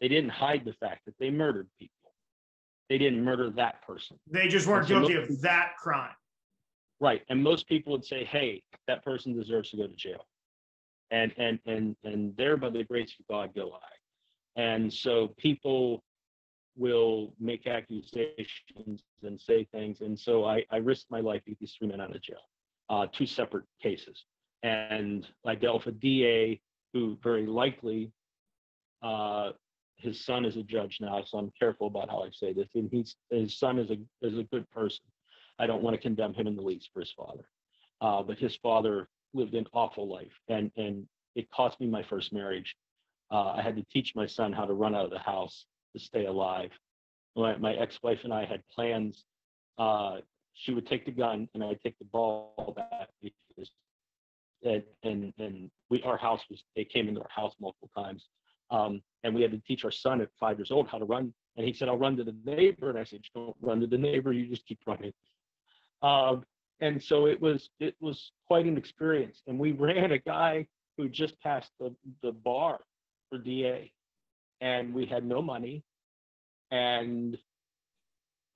[0.00, 2.09] They didn't hide the fact that they murdered people.
[2.90, 4.18] They didn't murder that person.
[4.28, 6.10] They just weren't so guilty most, of that crime.
[6.98, 7.22] Right.
[7.30, 10.26] And most people would say, hey, that person deserves to go to jail.
[11.12, 14.60] And and and and there by the grace of God go I.
[14.60, 16.02] And so people
[16.76, 20.00] will make accusations and say things.
[20.00, 22.38] And so I, I risked my life to get these three men out of jail,
[22.88, 24.24] uh, two separate cases.
[24.62, 26.60] And I dealt with a DA
[26.92, 28.12] who very likely
[29.02, 29.50] uh,
[30.00, 32.68] his son is a judge now, so I'm careful about how I say this.
[32.74, 35.04] And he's his son is a is a good person.
[35.58, 37.44] I don't want to condemn him in the least for his father,
[38.00, 42.32] uh, but his father lived an awful life, and and it cost me my first
[42.32, 42.74] marriage.
[43.30, 46.00] Uh, I had to teach my son how to run out of the house to
[46.00, 46.70] stay alive.
[47.36, 49.24] My, my ex-wife and I had plans.
[49.78, 50.16] Uh,
[50.54, 53.70] she would take the gun, and I'd take the ball back because,
[54.64, 58.26] and and, and we our house was they came into our house multiple times
[58.70, 61.32] um, and we had to teach our son at five years old how to run.
[61.56, 62.90] And he said, I'll run to the neighbor.
[62.90, 64.32] And I said, don't run to the neighbor.
[64.32, 65.12] You just keep running.
[66.02, 66.44] Um,
[66.80, 69.42] and so it was it was quite an experience.
[69.46, 72.80] And we ran a guy who just passed the, the bar
[73.28, 73.92] for DA.
[74.60, 75.82] And we had no money.
[76.70, 77.36] And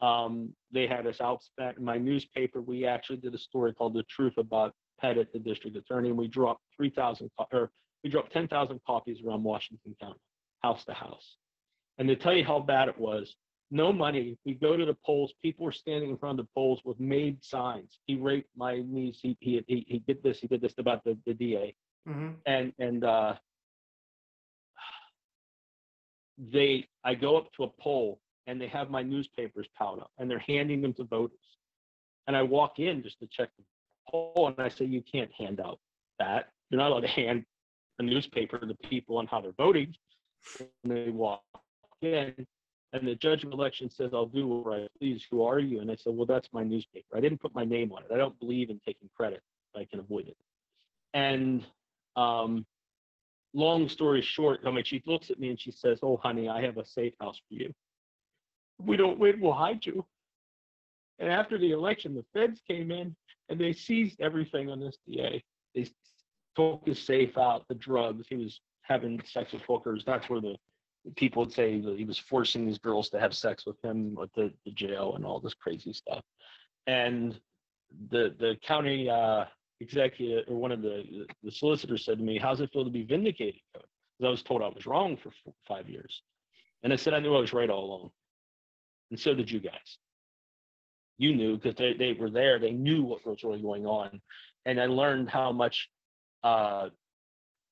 [0.00, 1.78] um, they had us outspent.
[1.78, 5.76] In my newspaper, we actually did a story called The Truth About Pettit, the district
[5.76, 6.10] attorney.
[6.10, 7.70] And we dropped 3,000 or
[8.04, 10.20] we dropped 10,000 copies around Washington County,
[10.62, 11.36] house to house.
[11.98, 13.34] And to tell you how bad it was,
[13.70, 14.36] no money.
[14.44, 15.32] We go to the polls.
[15.42, 17.98] People were standing in front of the polls with made signs.
[18.06, 19.18] He raped my niece.
[19.22, 20.38] He he he, he did this.
[20.38, 21.74] He did this about the, the DA.
[22.06, 22.28] Mm-hmm.
[22.46, 23.34] And and uh,
[26.38, 30.30] they I go up to a poll and they have my newspapers piled up and
[30.30, 31.38] they're handing them to voters.
[32.26, 33.64] And I walk in just to check the
[34.10, 35.78] poll and I say, you can't hand out
[36.18, 36.50] that.
[36.70, 37.44] You're not allowed to hand
[37.98, 39.94] a newspaper to people on how they're voting.
[40.60, 41.42] And they walk
[42.02, 42.46] in,
[42.92, 45.26] and the judge of election says, I'll do what I please.
[45.30, 45.80] Who are you?
[45.80, 47.16] And I said, Well, that's my newspaper.
[47.16, 48.10] I didn't put my name on it.
[48.14, 49.42] I don't believe in taking credit.
[49.76, 50.36] I can avoid it.
[51.12, 51.64] And
[52.14, 52.64] um,
[53.52, 56.62] long story short, I mean, she looks at me and she says, Oh, honey, I
[56.62, 57.72] have a safe house for you.
[58.80, 60.04] We don't win, we'll hide you.
[61.18, 63.16] And after the election, the feds came in
[63.48, 65.42] and they seized everything on this DA.
[65.74, 65.88] They
[66.56, 68.26] took his safe out, the drugs.
[68.28, 70.04] He was having sex with hookers.
[70.06, 70.56] That's where the
[71.16, 74.52] people would say he was forcing these girls to have sex with him at the,
[74.64, 76.24] the jail and all this crazy stuff.
[76.86, 77.38] And
[78.10, 79.44] the the county uh,
[79.80, 83.04] executive or one of the the solicitors said to me, "How's it feel to be
[83.04, 86.22] vindicated?" Because I was told I was wrong for four, five years,
[86.82, 88.10] and I said I knew I was right all along,
[89.10, 89.98] and so did you guys.
[91.16, 92.58] You knew because they, they were there.
[92.58, 94.20] They knew what was really going on,
[94.66, 95.88] and I learned how much
[96.44, 96.90] uh,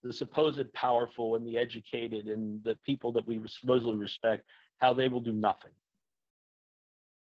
[0.03, 4.45] the supposed powerful and the educated and the people that we supposedly respect,
[4.79, 5.71] how they will do nothing.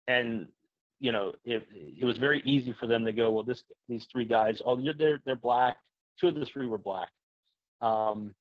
[0.09, 0.47] And
[1.01, 4.25] you know, it, it was very easy for them to go, well, this these three
[4.25, 5.77] guys, oh, they're they're black.
[6.19, 7.09] Two of the three were black.
[7.81, 8.35] Um,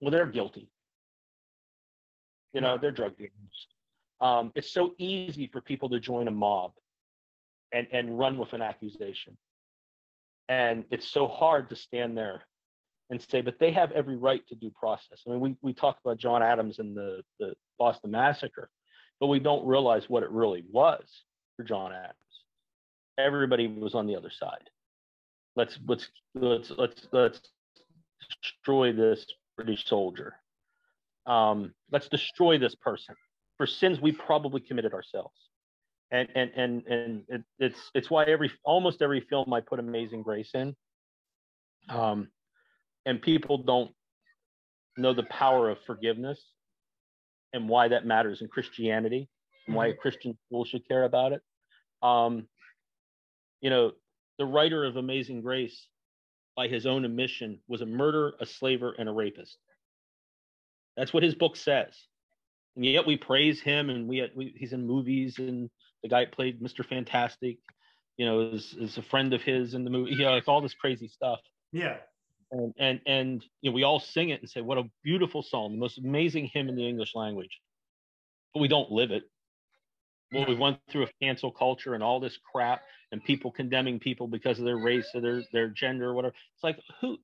[0.00, 0.70] well, they're guilty.
[2.52, 3.32] You know, they're drug dealers.
[4.20, 6.72] Um, it's so easy for people to join a mob
[7.72, 9.36] and and run with an accusation.
[10.48, 12.42] And it's so hard to stand there
[13.10, 15.20] and say, but they have every right to due process.
[15.26, 18.70] I mean, we, we talk about John Adams and the, the Boston Massacre,
[19.20, 21.04] but we don't realize what it really was
[21.56, 22.16] for John Adams.
[23.18, 24.70] Everybody was on the other side.
[25.54, 27.40] Let's let's let's let's let's
[28.42, 29.26] destroy this
[29.56, 30.34] British soldier.
[31.26, 33.14] Um, let's destroy this person
[33.58, 35.36] for sins we probably committed ourselves.
[36.12, 40.22] And and and and it, it's it's why every almost every film I put Amazing
[40.22, 40.76] Grace in.
[41.88, 42.28] Um,
[43.06, 43.90] and people don't
[44.96, 46.40] know the power of forgiveness
[47.52, 49.28] and why that matters in Christianity
[49.66, 50.00] and why a mm-hmm.
[50.00, 51.42] Christian school should care about it.
[52.02, 52.46] Um,
[53.60, 53.92] you know,
[54.38, 55.88] the writer of Amazing Grace,
[56.56, 59.56] by his own admission, was a murderer, a slaver, and a rapist.
[60.96, 61.96] That's what his book says.
[62.76, 65.70] And yet we praise him, and we, we he's in movies, and
[66.02, 66.84] the guy played Mr.
[66.84, 67.58] Fantastic,
[68.16, 70.60] you know, is, is a friend of his in the movie, you know, like all
[70.60, 71.40] this crazy stuff.
[71.72, 71.96] Yeah.
[72.50, 75.72] And, and and you know we all sing it and say what a beautiful song
[75.72, 77.62] the most amazing hymn in the english language
[78.52, 79.22] but we don't live it
[80.32, 84.26] well, we went through a cancel culture and all this crap and people condemning people
[84.26, 86.34] because of their race or their, their gender or whatever.
[86.54, 87.18] It's like, who,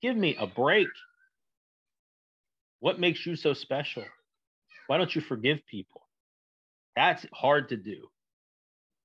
[0.00, 0.88] give me a break.
[2.78, 4.04] What makes you so special?
[4.86, 6.02] Why don't you forgive people?
[7.00, 8.08] That's hard to do,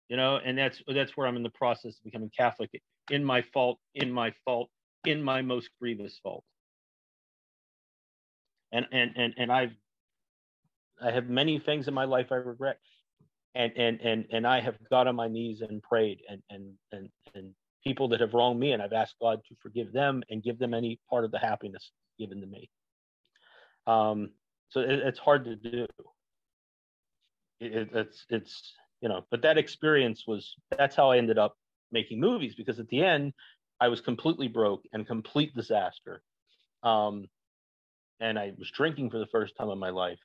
[0.09, 2.69] you know, and that's that's where I'm in the process of becoming Catholic.
[3.09, 4.69] In my fault, in my fault,
[5.05, 6.43] in my most grievous fault.
[8.73, 9.71] And and and and I've
[11.01, 12.79] I have many things in my life I regret
[13.55, 17.09] and and and and I have got on my knees and prayed and and and
[17.33, 20.59] and people that have wronged me and I've asked God to forgive them and give
[20.59, 22.69] them any part of the happiness given to me.
[23.87, 24.31] Um,
[24.67, 25.87] so it, it's hard to do.
[27.59, 31.55] It, it's it's you know, but that experience was that's how I ended up
[31.91, 33.33] making movies because at the end
[33.79, 36.21] I was completely broke and complete disaster.
[36.83, 37.25] Um,
[38.19, 40.19] and I was drinking for the first time in my life,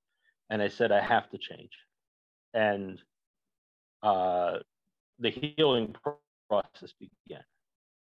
[0.49, 1.71] and I said I have to change.
[2.55, 3.01] And
[4.03, 4.59] uh,
[5.19, 5.95] the healing
[6.49, 7.45] process began.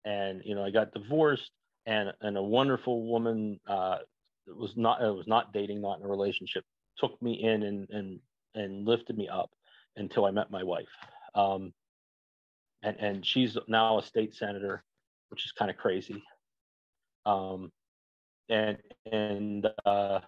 [0.04, 1.50] And you know, I got divorced,
[1.86, 3.98] and and a wonderful woman uh,
[4.46, 6.64] was not was not dating, not in a relationship,
[6.98, 8.20] took me in and and
[8.56, 9.50] and lifted me up
[9.96, 10.88] until I met my wife.
[11.34, 11.72] Um,
[12.82, 14.82] and and she's now a state senator,
[15.28, 16.22] which is kind of crazy.
[17.24, 17.70] Um,
[18.48, 18.78] and
[19.10, 20.20] and uh,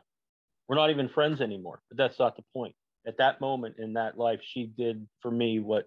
[0.68, 1.80] we're not even friends anymore.
[1.88, 2.74] But that's not the point
[3.08, 5.86] at that moment in that life, she did for me what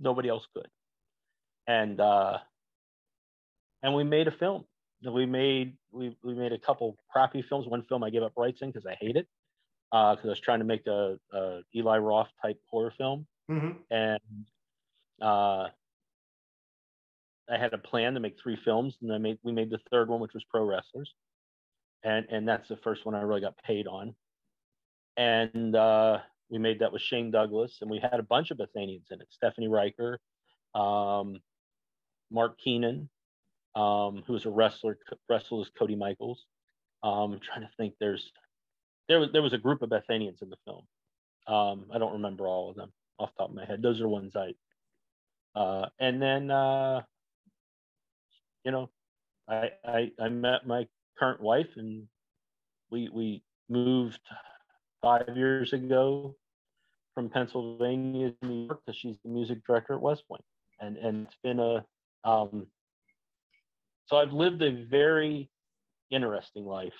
[0.00, 0.68] nobody else could.
[1.66, 2.38] And uh,
[3.82, 4.64] and we made a film.
[5.04, 7.66] We made we we made a couple crappy films.
[7.66, 9.26] One film I gave up rights in because I hate it
[9.90, 13.72] because uh, I was trying to make a, a Eli Roth type horror film, mm-hmm.
[13.90, 14.20] and
[15.22, 15.68] uh,
[17.48, 20.08] I had a plan to make three films, and I made we made the third
[20.08, 21.14] one, which was Pro Wrestlers,
[22.02, 24.14] and and that's the first one I really got paid on
[25.16, 26.18] and uh,
[26.50, 29.28] we made that with Shane Douglas, and we had a bunch of Bethanians in it.
[29.30, 30.20] Stephanie Riker,
[30.74, 31.40] um,
[32.30, 33.08] Mark Keenan,
[33.74, 36.44] um, who was a wrestler, wrestlers Cody Michaels.
[37.02, 37.94] Um, I'm trying to think.
[37.98, 38.32] There's
[39.08, 40.82] there was there was a group of Bethanians in the film.
[41.46, 43.82] Um, I don't remember all of them off the top of my head.
[43.82, 44.54] Those are ones I.
[45.58, 47.02] Uh, and then uh,
[48.64, 48.90] you know,
[49.48, 50.86] I, I I met my
[51.18, 52.08] current wife, and
[52.90, 54.20] we we moved
[55.02, 56.34] five years ago
[57.14, 60.44] from Pennsylvania to New York because she's the music director at West Point.
[60.80, 61.84] And, and it's been a,
[62.24, 62.66] um,
[64.06, 65.48] so I've lived a very
[66.10, 66.92] interesting life.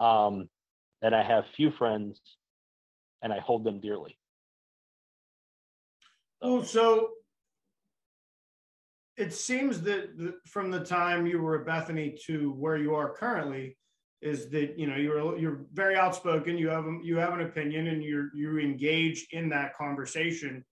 [0.00, 0.48] Um,
[1.02, 2.20] and I have few friends
[3.22, 4.18] and I hold them dearly.
[6.42, 7.10] Oh, so
[9.16, 13.76] it seems that from the time you were at Bethany to where you are currently,
[14.22, 18.02] is that you know you're you're very outspoken you have you have an opinion and
[18.02, 20.64] you're you engage in that conversation.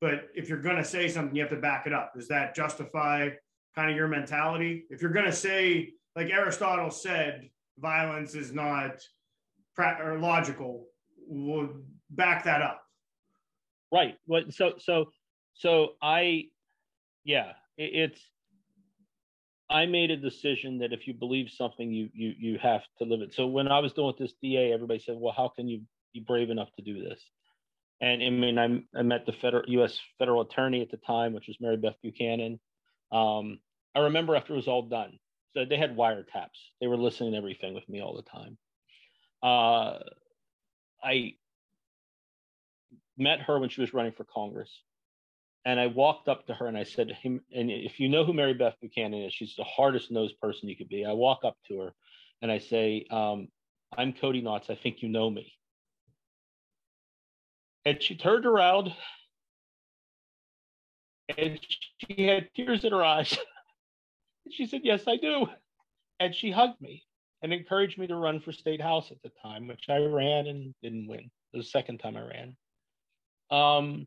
[0.00, 2.12] But if you're going to say something you have to back it up.
[2.14, 3.30] Does that justify
[3.74, 4.84] kind of your mentality?
[4.90, 9.00] If you're going to say like aristotle said violence is not
[9.80, 10.86] or logical
[11.26, 11.68] we'll
[12.10, 12.82] back that up
[13.92, 15.06] right what so so
[15.54, 16.44] so i
[17.24, 18.30] yeah it, it's
[19.70, 23.20] I made a decision that if you believe something, you you you have to live
[23.20, 23.32] it.
[23.32, 25.82] So when I was doing this DA, everybody said, "Well, how can you
[26.12, 27.22] be brave enough to do this?"
[28.00, 30.00] And I mean, I, I met the federal U.S.
[30.18, 32.58] federal attorney at the time, which was Mary Beth Buchanan.
[33.12, 33.60] Um,
[33.94, 35.18] I remember after it was all done,
[35.54, 36.58] so they had wiretaps.
[36.80, 38.58] They were listening to everything with me all the time.
[39.42, 39.98] Uh,
[41.02, 41.34] I
[43.16, 44.70] met her when she was running for Congress.
[45.66, 48.24] And I walked up to her and I said to him, and if you know
[48.24, 51.04] who Mary Beth Buchanan is, she's the hardest nosed person you could be.
[51.04, 51.94] I walk up to her
[52.40, 53.48] and I say, um,
[53.96, 54.70] I'm Cody Knotts.
[54.70, 55.52] I think you know me.
[57.84, 58.94] And she turned around
[61.36, 61.60] and
[61.98, 63.32] she had tears in her eyes.
[64.44, 65.46] and she said, Yes, I do.
[66.18, 67.04] And she hugged me
[67.42, 70.74] and encouraged me to run for state house at the time, which I ran and
[70.82, 71.30] didn't win.
[71.52, 72.56] It was the second time I ran.
[73.50, 74.06] Um,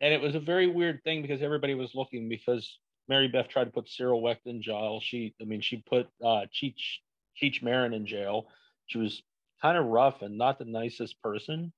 [0.00, 2.78] and it was a very weird thing because everybody was looking because
[3.08, 5.00] Mary Beth tried to put Cyril Wecht in jail.
[5.02, 6.98] She, I mean, she put uh, Cheech
[7.40, 8.48] Cheech Marin in jail.
[8.86, 9.22] She was
[9.62, 11.72] kind of rough and not the nicest person.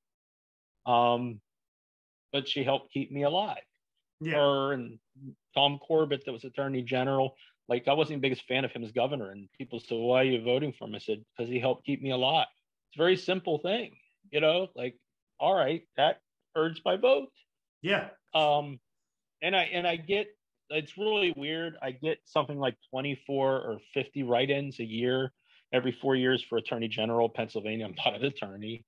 [0.87, 1.41] Um,
[2.33, 3.63] but she helped keep me alive.
[4.21, 4.35] Yeah.
[4.35, 4.99] Her and
[5.55, 7.35] Tom Corbett, that was Attorney General.
[7.71, 10.25] Like I wasn't the biggest fan of him as governor, and people said, "Why are
[10.25, 12.49] you voting for him?" I said, "Because he helped keep me alive."
[12.89, 13.97] It's a very simple thing,
[14.33, 14.69] you know.
[14.75, 14.97] Like,
[15.39, 16.21] all right, that
[16.57, 17.33] urged my vote.
[17.81, 18.09] Yeah.
[18.35, 18.81] Um,
[19.41, 20.27] and I and I get
[20.69, 21.77] it's really weird.
[21.81, 25.33] I get something like 24 or 50 write-ins a year
[25.73, 27.87] every four years for Attorney General Pennsylvania.
[27.87, 28.85] I'm not an attorney.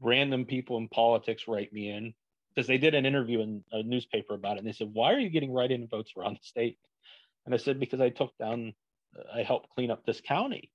[0.00, 2.14] Random people in politics write me in
[2.54, 5.18] because they did an interview in a newspaper about it, and they said, "Why are
[5.18, 6.78] you getting write-in votes around the state?"
[7.48, 8.74] And I said, "Because I took down,
[9.32, 10.70] I helped clean up this county,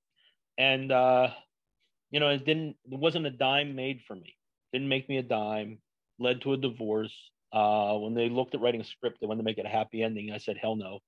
[0.58, 1.30] and uh,
[2.10, 4.36] you know, it didn't, it wasn't a dime made for me.
[4.72, 5.84] Didn't make me a dime.
[6.18, 7.14] Led to a divorce.
[7.52, 10.02] Uh, when they looked at writing a script, they wanted to make it a happy
[10.02, 10.32] ending.
[10.32, 11.02] I said, hell no.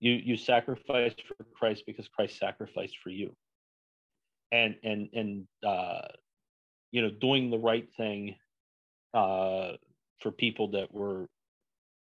[0.00, 3.36] You you sacrificed for Christ because Christ sacrificed for you.
[4.50, 6.08] And and and uh,
[6.90, 8.36] you know, doing the right thing
[9.12, 9.72] uh,
[10.20, 11.28] for people that were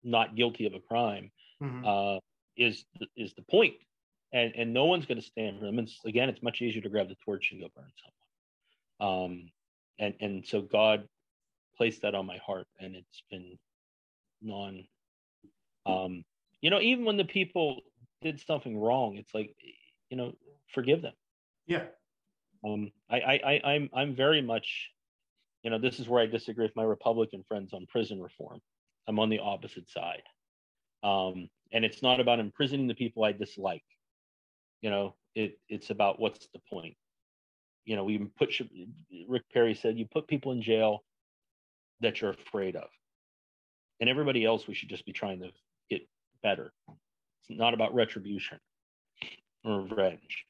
[0.03, 1.85] not guilty of a crime Mhm.
[1.85, 2.19] uh,
[2.57, 2.85] is
[3.15, 3.75] is the point.
[4.31, 5.77] And and no one's going to stand for them.
[5.79, 7.91] And again, it's much easier to grab the torch and go burn
[8.99, 9.23] someone.
[9.23, 9.51] Um,
[9.99, 11.07] and and so God
[11.77, 13.57] placed that on my heart, and it's been
[14.41, 14.85] non.
[15.85, 16.23] Um,
[16.61, 17.81] you know, even when the people
[18.21, 19.53] did something wrong, it's like,
[20.09, 20.33] you know,
[20.73, 21.13] forgive them.
[21.67, 21.83] Yeah.
[22.65, 24.91] Um, I, I, I, I'm, I'm very much,
[25.63, 28.61] you know, this is where I disagree with my Republican friends on prison reform.
[29.07, 30.23] I'm on the opposite side.
[31.03, 33.83] Um, and it's not about imprisoning the people I dislike.
[34.81, 36.95] You know, it, it's about what's the point.
[37.85, 38.53] You know, we put
[39.27, 41.03] Rick Perry said you put people in jail
[41.99, 42.87] that you're afraid of,
[43.99, 45.49] and everybody else we should just be trying to
[45.89, 46.07] get
[46.41, 46.71] better.
[47.49, 48.59] It's not about retribution
[49.65, 50.45] or revenge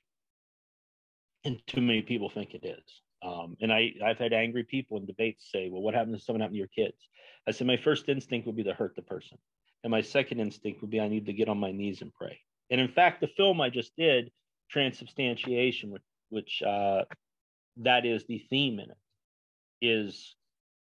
[1.43, 3.01] and too many people think it is.
[3.21, 6.41] Um, and I, I've had angry people in debates say, "Well, what happens if something
[6.41, 6.97] happened to your kids?"
[7.47, 9.37] I said, "My first instinct would be to hurt the person,
[9.83, 12.39] and my second instinct would be I need to get on my knees and pray."
[12.69, 14.31] And in fact, the film I just did,
[14.69, 17.03] Transubstantiation, which, which uh,
[17.77, 18.97] that is the theme in it,
[19.81, 20.35] is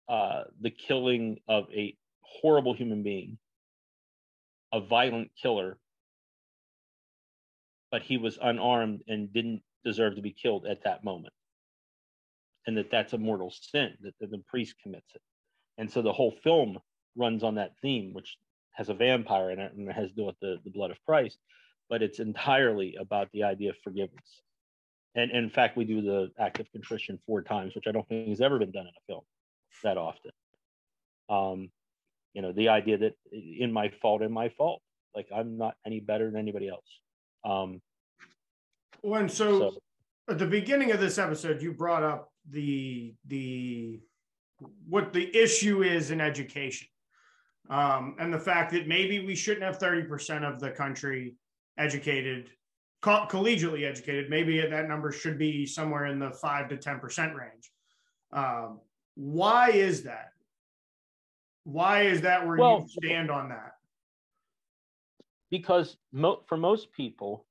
[0.09, 3.39] uh, the killing of a horrible human being,
[4.73, 5.79] a violent killer,
[7.91, 11.33] but he was unarmed and didn't deserve to be killed at that moment
[12.67, 15.23] and that that's a mortal sin that the, the priest commits it
[15.79, 16.79] and so the whole film
[17.17, 18.37] runs on that theme which
[18.73, 20.99] has a vampire in it and it has to do with the, the blood of
[21.07, 21.39] christ
[21.91, 24.43] but it's entirely about the idea of forgiveness.
[25.17, 28.09] And, and in fact we do the act of contrition four times which i don't
[28.09, 29.23] think has ever been done in a film
[29.83, 30.31] that often.
[31.29, 31.71] Um
[32.33, 34.81] you know the idea that in my fault in my fault.
[35.15, 36.87] Like i'm not any better than anybody else.
[37.45, 37.83] Um
[39.01, 39.83] When so, so
[40.31, 44.01] at the beginning of this episode, you brought up the the
[44.89, 46.87] what the issue is in education,
[47.71, 51.37] um, and the fact that maybe we shouldn't have thirty percent of the country
[51.79, 52.51] educated,
[53.01, 54.29] co- collegiately educated.
[54.29, 57.71] Maybe that number should be somewhere in the five to ten percent range.
[58.33, 58.81] Um,
[59.15, 60.31] why is that?
[61.65, 63.73] Why is that where Well- you stand on that?
[65.51, 67.45] because mo- for most people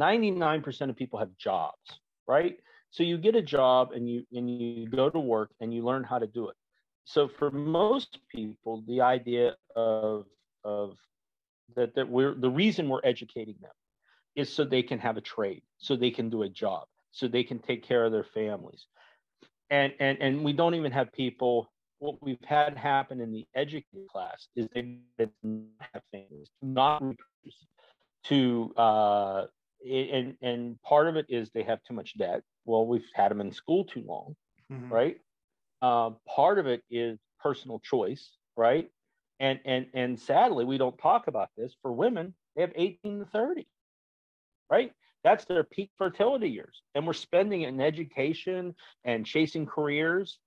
[0.00, 2.58] 99% of people have jobs right
[2.90, 6.02] so you get a job and you and you go to work and you learn
[6.02, 6.56] how to do it
[7.04, 10.26] so for most people the idea of
[10.64, 10.96] of
[11.76, 13.72] that that we're the reason we're educating them
[14.36, 17.44] is so they can have a trade so they can do a job so they
[17.44, 18.86] can take care of their families.
[19.70, 24.08] And and and we don't even have people what we've had happen in the educated
[24.08, 27.66] class is they that have families not reproduce
[28.24, 29.46] to uh
[29.88, 32.42] and and part of it is they have too much debt.
[32.64, 34.36] Well we've had them in school too long
[34.70, 34.90] Mhm.
[34.90, 35.18] right
[35.84, 38.88] um, part of it is personal choice right?
[39.40, 41.74] And and and sadly we don't talk about this.
[41.82, 43.66] For women they have 18 to 30
[44.70, 44.92] right?
[45.22, 46.82] That's their peak fertility years.
[46.94, 48.74] And we're spending it in education
[49.04, 50.38] and chasing careers.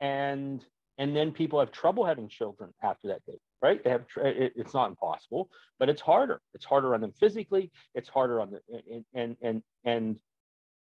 [0.00, 0.64] And
[0.98, 3.82] and then people have trouble having children after that date right?
[3.82, 6.40] They have it, it's not impossible but it's harder.
[6.54, 7.70] It's harder on them physically.
[7.94, 8.60] It's harder on the
[8.92, 10.16] and and and, and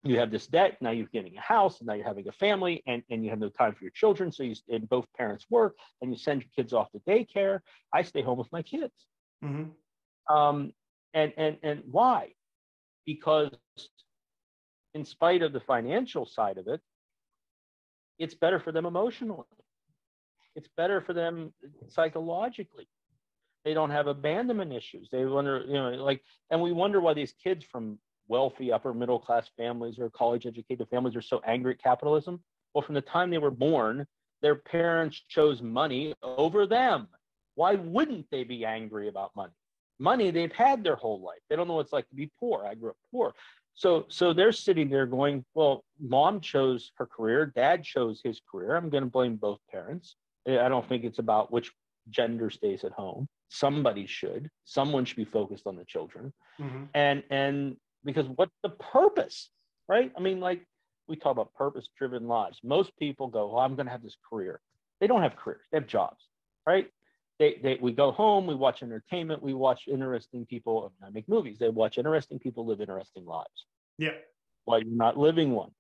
[0.04, 3.02] you have this debt now you're getting a house now you're having a family and,
[3.10, 6.10] and you have no time for your children so you and both parents work and
[6.10, 7.60] you send your kids off to daycare.
[7.92, 8.94] I stay home with my kids.
[9.44, 9.72] Mhm.
[10.30, 10.72] um,
[11.14, 12.34] and and and why?
[13.06, 13.50] Because
[14.94, 16.80] in spite of the financial side of it
[18.18, 19.44] it's better for them emotionally.
[20.56, 21.52] It's better for them
[21.88, 22.88] psychologically.
[23.64, 25.08] They don't have abandonment issues.
[25.10, 27.98] They wonder, you know, like, and we wonder why these kids from
[28.28, 32.40] wealthy upper middle class families or college educated families are so angry at capitalism.
[32.74, 34.06] Well, from the time they were born,
[34.42, 37.08] their parents chose money over them.
[37.54, 39.52] Why wouldn't they be angry about money?
[39.98, 41.40] Money they've had their whole life.
[41.48, 42.64] They don't know what it's like to be poor.
[42.64, 43.34] I grew up poor.
[43.74, 48.76] So so they're sitting there going, well, mom chose her career, dad chose his career.
[48.76, 50.16] I'm going to blame both parents.
[50.46, 51.72] I don't think it's about which
[52.10, 53.28] gender stays at home.
[53.50, 54.50] Somebody should.
[54.64, 56.32] Someone should be focused on the children.
[56.60, 56.84] Mm-hmm.
[56.94, 57.76] And and
[58.08, 59.50] because what's the purpose,
[59.88, 60.10] right?
[60.16, 60.66] I mean, like
[61.08, 62.58] we talk about purpose-driven lives.
[62.64, 64.60] Most people go, well, I'm going to have this career.
[65.00, 65.66] They don't have careers.
[65.70, 66.24] They have jobs,
[66.66, 66.90] right?
[67.38, 70.92] They, they, we go home, we watch entertainment, we watch interesting people.
[71.06, 71.58] I make movies.
[71.58, 73.66] They watch interesting people live interesting lives.
[73.98, 74.16] Yeah.
[74.64, 75.70] While you're not living one,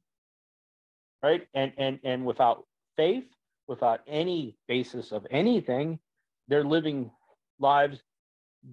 [1.22, 1.46] right?
[1.54, 2.64] And and and without
[2.96, 3.24] faith,
[3.66, 5.98] without any basis of anything,
[6.48, 7.10] they're living
[7.58, 7.98] lives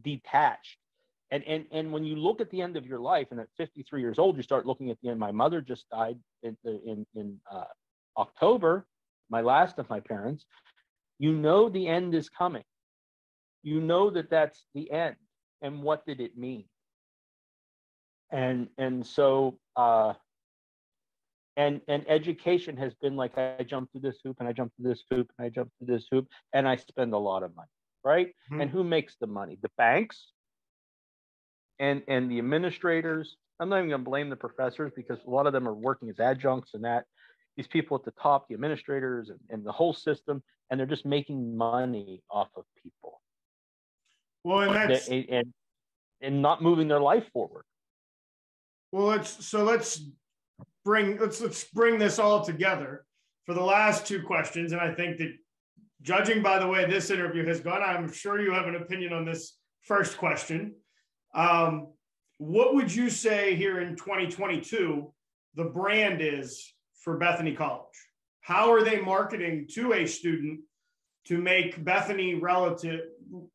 [0.03, 0.77] detached.
[1.31, 3.99] And, and, and when you look at the end of your life, and at 53
[3.99, 5.19] years old, you start looking at the end.
[5.19, 7.63] My mother just died in, in, in uh,
[8.17, 8.85] October,
[9.29, 10.45] my last of my parents.
[11.17, 12.63] You know the end is coming.
[13.63, 15.15] You know that that's the end.
[15.61, 16.65] And what did it mean?
[18.31, 20.13] And and so uh,
[21.57, 24.89] and and education has been like I jump through this hoop and I jump through
[24.89, 27.69] this hoop and I jump through this hoop and I spend a lot of money,
[28.03, 28.27] right?
[28.27, 28.61] Mm-hmm.
[28.61, 29.57] And who makes the money?
[29.61, 30.33] The banks
[31.79, 33.37] and and the administrators.
[33.59, 36.09] I'm not even going to blame the professors because a lot of them are working
[36.09, 37.05] as adjuncts and that
[37.55, 41.05] these people at the top, the administrators and, and the whole system, and they're just
[41.05, 43.21] making money off of people.
[44.43, 45.53] Well, and that's and, and,
[46.21, 47.63] and not moving their life forward.
[48.91, 50.01] Well, let's so let's
[50.83, 53.05] bring let's let's bring this all together
[53.45, 55.33] for the last two questions, and I think that
[56.01, 59.25] judging by the way this interview has gone, I'm sure you have an opinion on
[59.25, 60.75] this first question.
[61.35, 61.87] Um,
[62.37, 65.11] what would you say here in 2022
[65.55, 67.85] the brand is for Bethany College?
[68.41, 70.61] How are they marketing to a student
[71.27, 73.01] to make Bethany relative,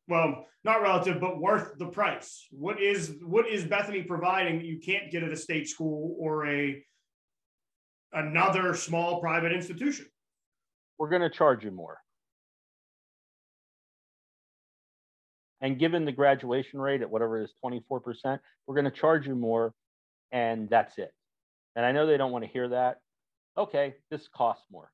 [0.07, 2.47] well, not relative, but worth the price?
[2.51, 6.47] What is what is Bethany providing that you can't get at a state school or
[6.47, 6.83] a
[8.13, 10.05] another small private institution.
[10.97, 12.00] We're going to charge you more.
[15.61, 19.35] And given the graduation rate at whatever it is, 24%, we're going to charge you
[19.35, 19.73] more,
[20.31, 21.13] and that's it.
[21.75, 22.97] And I know they don't want to hear that.
[23.57, 24.91] Okay, this costs more.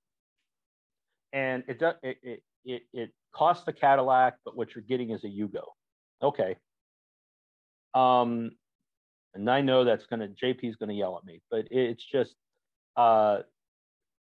[1.32, 5.28] And it does it, it, it, costs the Cadillac, but what you're getting is a
[5.28, 5.64] Yugo.
[6.24, 6.56] Okay.
[7.94, 8.52] Um,
[9.36, 12.36] and I know that's gonna JP's gonna yell at me, but it's just
[12.96, 13.40] uh,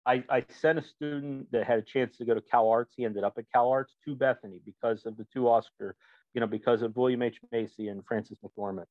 [0.07, 2.95] I, I, sent a student that had a chance to go to Cal Arts.
[2.97, 5.95] He ended up at Cal Arts to Bethany because of the two Oscar,
[6.35, 7.39] you know, because of William H.
[7.51, 8.87] Macy and Frances McDormand.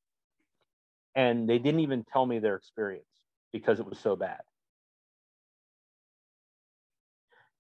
[1.16, 3.06] And they didn't even tell me their experience
[3.52, 4.42] because it was so bad.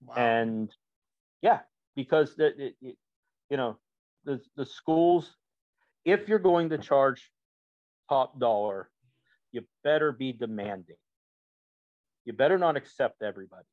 [0.05, 0.15] Wow.
[0.15, 0.71] And
[1.41, 1.59] yeah,
[1.95, 2.97] because the, it, it,
[3.49, 3.77] you know,
[4.23, 5.35] the, the schools,
[6.05, 7.29] if you're going to charge
[8.09, 8.89] top dollar,
[9.51, 10.95] you better be demanding
[12.25, 13.65] you better not accept everybody.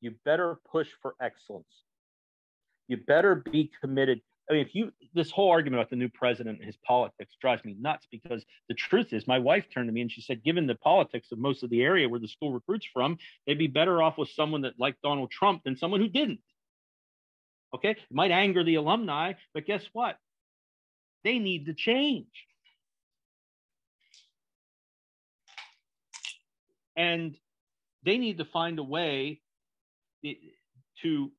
[0.00, 1.84] You better push for excellence.
[2.88, 4.20] You better be committed.
[4.50, 7.64] I mean, if you, this whole argument about the new president and his politics drives
[7.64, 10.66] me nuts because the truth is, my wife turned to me and she said, given
[10.66, 14.02] the politics of most of the area where the school recruits from, they'd be better
[14.02, 16.40] off with someone that liked Donald Trump than someone who didn't.
[17.74, 17.90] Okay.
[17.90, 20.16] It might anger the alumni, but guess what?
[21.24, 22.26] They need to change.
[26.96, 27.36] And
[28.04, 29.40] they need to find a way
[31.02, 31.30] to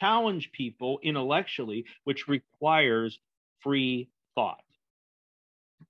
[0.00, 3.18] challenge people intellectually, which requires
[3.60, 4.62] free thought.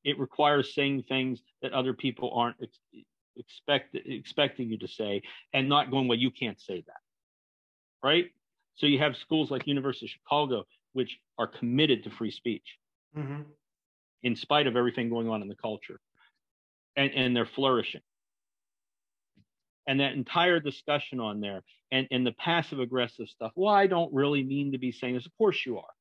[0.04, 3.04] It requires saying things that other people aren't ex-
[3.36, 7.00] expect, expecting you to say and not going, well, you can't say that.
[8.02, 8.30] Right?
[8.76, 12.78] So you have schools like University of Chicago, which are committed to free speech
[13.16, 13.42] mm-hmm.
[14.22, 16.00] in spite of everything going on in the culture.
[16.96, 18.00] And, and they're flourishing
[19.86, 23.52] and that entire discussion on there and, and the passive aggressive stuff.
[23.54, 25.26] Well, I don't really mean to be saying this.
[25.26, 25.92] Of course you are.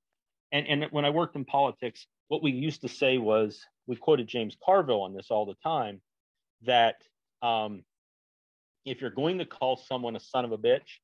[0.52, 4.28] And, and when I worked in politics, what we used to say was we quoted
[4.28, 6.02] James Carville on this all the time
[6.64, 6.96] that
[7.42, 7.84] um,
[8.86, 11.00] if you're going to call someone a son of a bitch,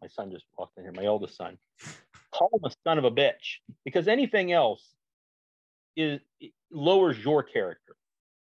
[0.00, 1.58] my son just walked in here, my oldest son,
[2.32, 4.94] call him a son of a bitch because anything else
[5.96, 6.20] is
[6.70, 7.96] lowers your character,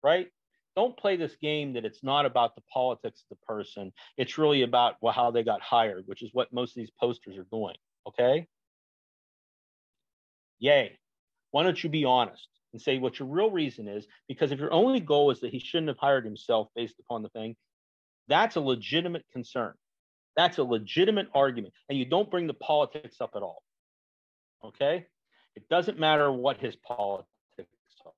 [0.03, 0.28] right?
[0.76, 3.92] Don't play this game that it's not about the politics of the person.
[4.16, 7.36] It's really about well, how they got hired, which is what most of these posters
[7.36, 7.76] are doing.
[8.06, 8.46] Okay.
[10.58, 10.98] Yay.
[11.50, 14.06] Why don't you be honest and say what your real reason is?
[14.28, 17.28] Because if your only goal is that he shouldn't have hired himself based upon the
[17.30, 17.56] thing,
[18.28, 19.74] that's a legitimate concern.
[20.36, 21.74] That's a legitimate argument.
[21.88, 23.62] And you don't bring the politics up at all.
[24.64, 25.06] Okay?
[25.56, 27.26] It doesn't matter what his politics
[27.58, 28.12] are.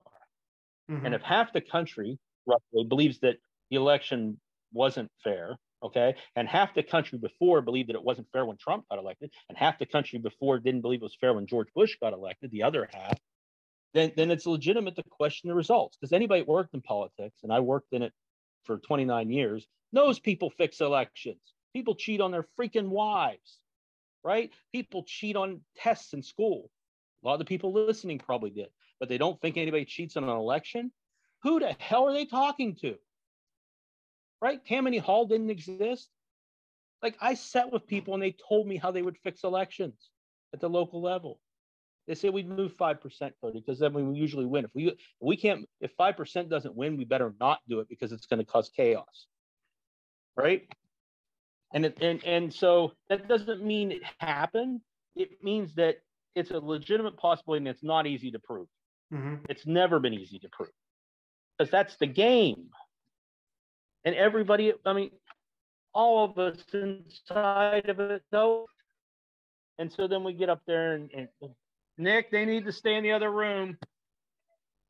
[0.91, 1.07] Mm-hmm.
[1.07, 3.37] And if half the country roughly believes that
[3.71, 4.41] the election
[4.73, 8.85] wasn't fair, okay, and half the country before believed that it wasn't fair when Trump
[8.91, 11.97] got elected, and half the country before didn't believe it was fair when George Bush
[12.01, 13.19] got elected, the other half,
[13.95, 15.97] then, then it's legitimate to question the results.
[15.97, 18.13] Because anybody worked in politics, and I worked in it
[18.65, 21.41] for 29 years, knows people fix elections.
[21.75, 23.59] People cheat on their freaking wives,
[24.25, 24.51] right?
[24.73, 26.71] People cheat on tests in school.
[27.23, 28.69] A lot of the people listening probably did,
[28.99, 30.93] but they don't think anybody cheats on an election.
[31.43, 32.97] Who the hell are they talking to?
[34.41, 34.65] Right?
[34.65, 36.09] Tammany Hall didn't exist.
[37.03, 40.11] Like I sat with people and they told me how they would fix elections
[40.55, 41.41] at the local level.
[42.07, 44.65] They say we'd move five percent, Cody, because then we usually win.
[44.65, 47.89] If we if we can't, if five percent doesn't win, we better not do it
[47.89, 49.27] because it's going to cause chaos,
[50.37, 50.69] right?
[51.73, 54.81] And it, and and so that doesn't mean it happened.
[55.15, 55.99] It means that
[56.35, 58.67] it's a legitimate possibility and it's not easy to prove.
[59.13, 59.45] Mm-hmm.
[59.49, 60.71] It's never been easy to prove
[61.63, 62.71] because that's the game.
[64.05, 65.11] And everybody, I mean,
[65.95, 68.67] all of us inside of it though.
[69.79, 71.29] And so then we get up there and, and
[71.99, 73.79] Nick, they need to stay in the other room.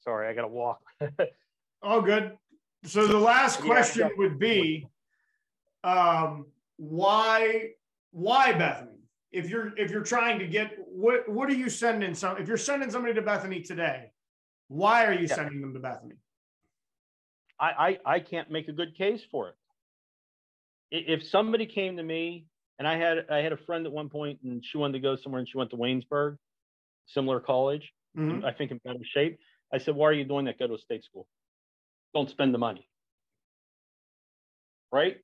[0.02, 0.80] Sorry, I got to walk.
[1.82, 2.36] All good.
[2.84, 4.88] So the last question yeah, would be,
[5.84, 6.46] um,
[6.76, 7.70] why,
[8.12, 8.98] why Bethany?
[9.30, 12.36] If you're if you're trying to get what what are you sending some?
[12.36, 14.12] If you're sending somebody to Bethany today,
[14.68, 15.34] why are you yeah.
[15.34, 16.16] sending them to Bethany?
[17.62, 19.54] I, I I can't make a good case for it.
[20.90, 22.46] If somebody came to me
[22.78, 25.16] and I had I had a friend at one point and she wanted to go
[25.16, 26.36] somewhere and she went to Waynesburg
[27.06, 28.44] similar college, mm-hmm.
[28.44, 29.38] I think in better shape.
[29.72, 30.58] I said, Why are you doing that?
[30.58, 31.26] Go to a state school.
[32.14, 32.88] Don't spend the money.
[34.90, 35.18] Right?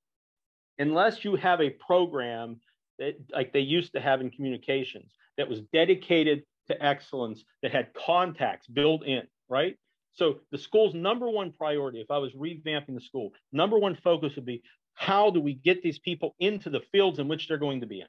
[0.78, 2.60] Unless you have a program
[2.98, 7.88] that, like they used to have in communications, that was dedicated to excellence, that had
[7.94, 9.76] contacts built in, right?
[10.14, 14.34] So the school's number one priority, if I was revamping the school, number one focus
[14.36, 14.62] would be
[14.94, 18.00] how do we get these people into the fields in which they're going to be
[18.00, 18.06] in?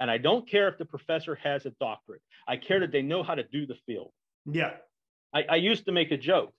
[0.00, 2.22] And I don't care if the professor has a doctorate.
[2.48, 4.10] I care that they know how to do the field.
[4.44, 4.72] Yeah.
[5.32, 6.52] I, I used to make a joke.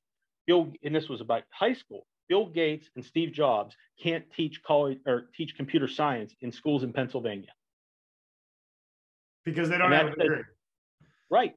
[0.47, 2.05] Bill, and this was about high school.
[2.29, 6.93] Bill Gates and Steve Jobs can't teach college or teach computer science in schools in
[6.93, 7.49] Pennsylvania
[9.45, 10.43] because they don't have a degree.
[11.29, 11.53] Right.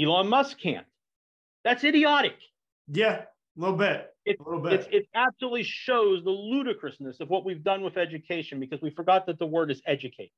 [0.00, 0.86] Elon Musk can't.
[1.64, 2.36] That's idiotic.
[2.88, 4.08] Yeah, a little bit.
[4.24, 4.88] It, a little bit.
[4.92, 9.38] it absolutely shows the ludicrousness of what we've done with education because we forgot that
[9.38, 10.32] the word is educate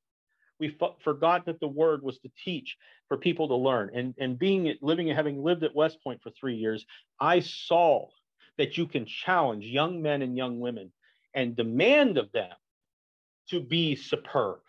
[0.59, 3.91] we f- forgot that the word was to teach for people to learn.
[3.93, 6.85] And, and being living and having lived at West Point for three years,
[7.19, 8.07] I saw
[8.57, 10.91] that you can challenge young men and young women
[11.33, 12.53] and demand of them
[13.49, 14.59] to be superb,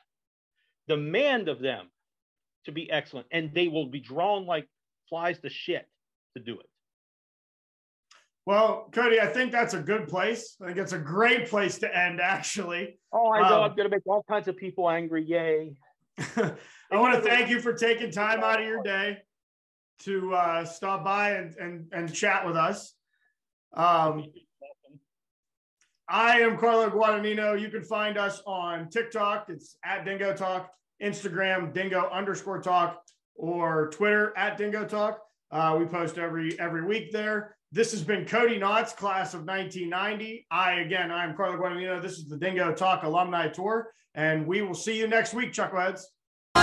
[0.89, 1.89] demand of them
[2.65, 4.69] to be excellent, and they will be drawn like
[5.09, 5.89] flies to shit
[6.37, 6.67] to do it.
[8.47, 10.57] Well, Cody, I think that's a good place.
[10.63, 13.01] I think it's a great place to end, actually.
[13.13, 13.57] Oh, I know.
[13.57, 15.25] Um, I'm going to make all kinds of people angry.
[15.25, 15.77] Yay.
[16.19, 16.55] I
[16.93, 19.19] want to thank you for taking time out of your day
[20.01, 22.95] to uh, stop by and, and, and chat with us.
[23.75, 24.27] Um,
[26.09, 27.61] I am Carlo Guadagnino.
[27.61, 29.47] You can find us on TikTok.
[29.49, 30.71] It's at Dingo Talk,
[31.03, 33.03] Instagram, Dingo underscore talk,
[33.35, 35.26] or Twitter at Dingo Talk.
[35.51, 37.57] Uh, we post every every week there.
[37.73, 40.47] This has been Cody Knotts class of 1990.
[40.51, 42.03] I again, I'm Carlo Guadagnino.
[42.03, 46.03] This is the Dingo Talk Alumni Tour, and we will see you next week, Chuckleheads.
[46.57, 46.63] You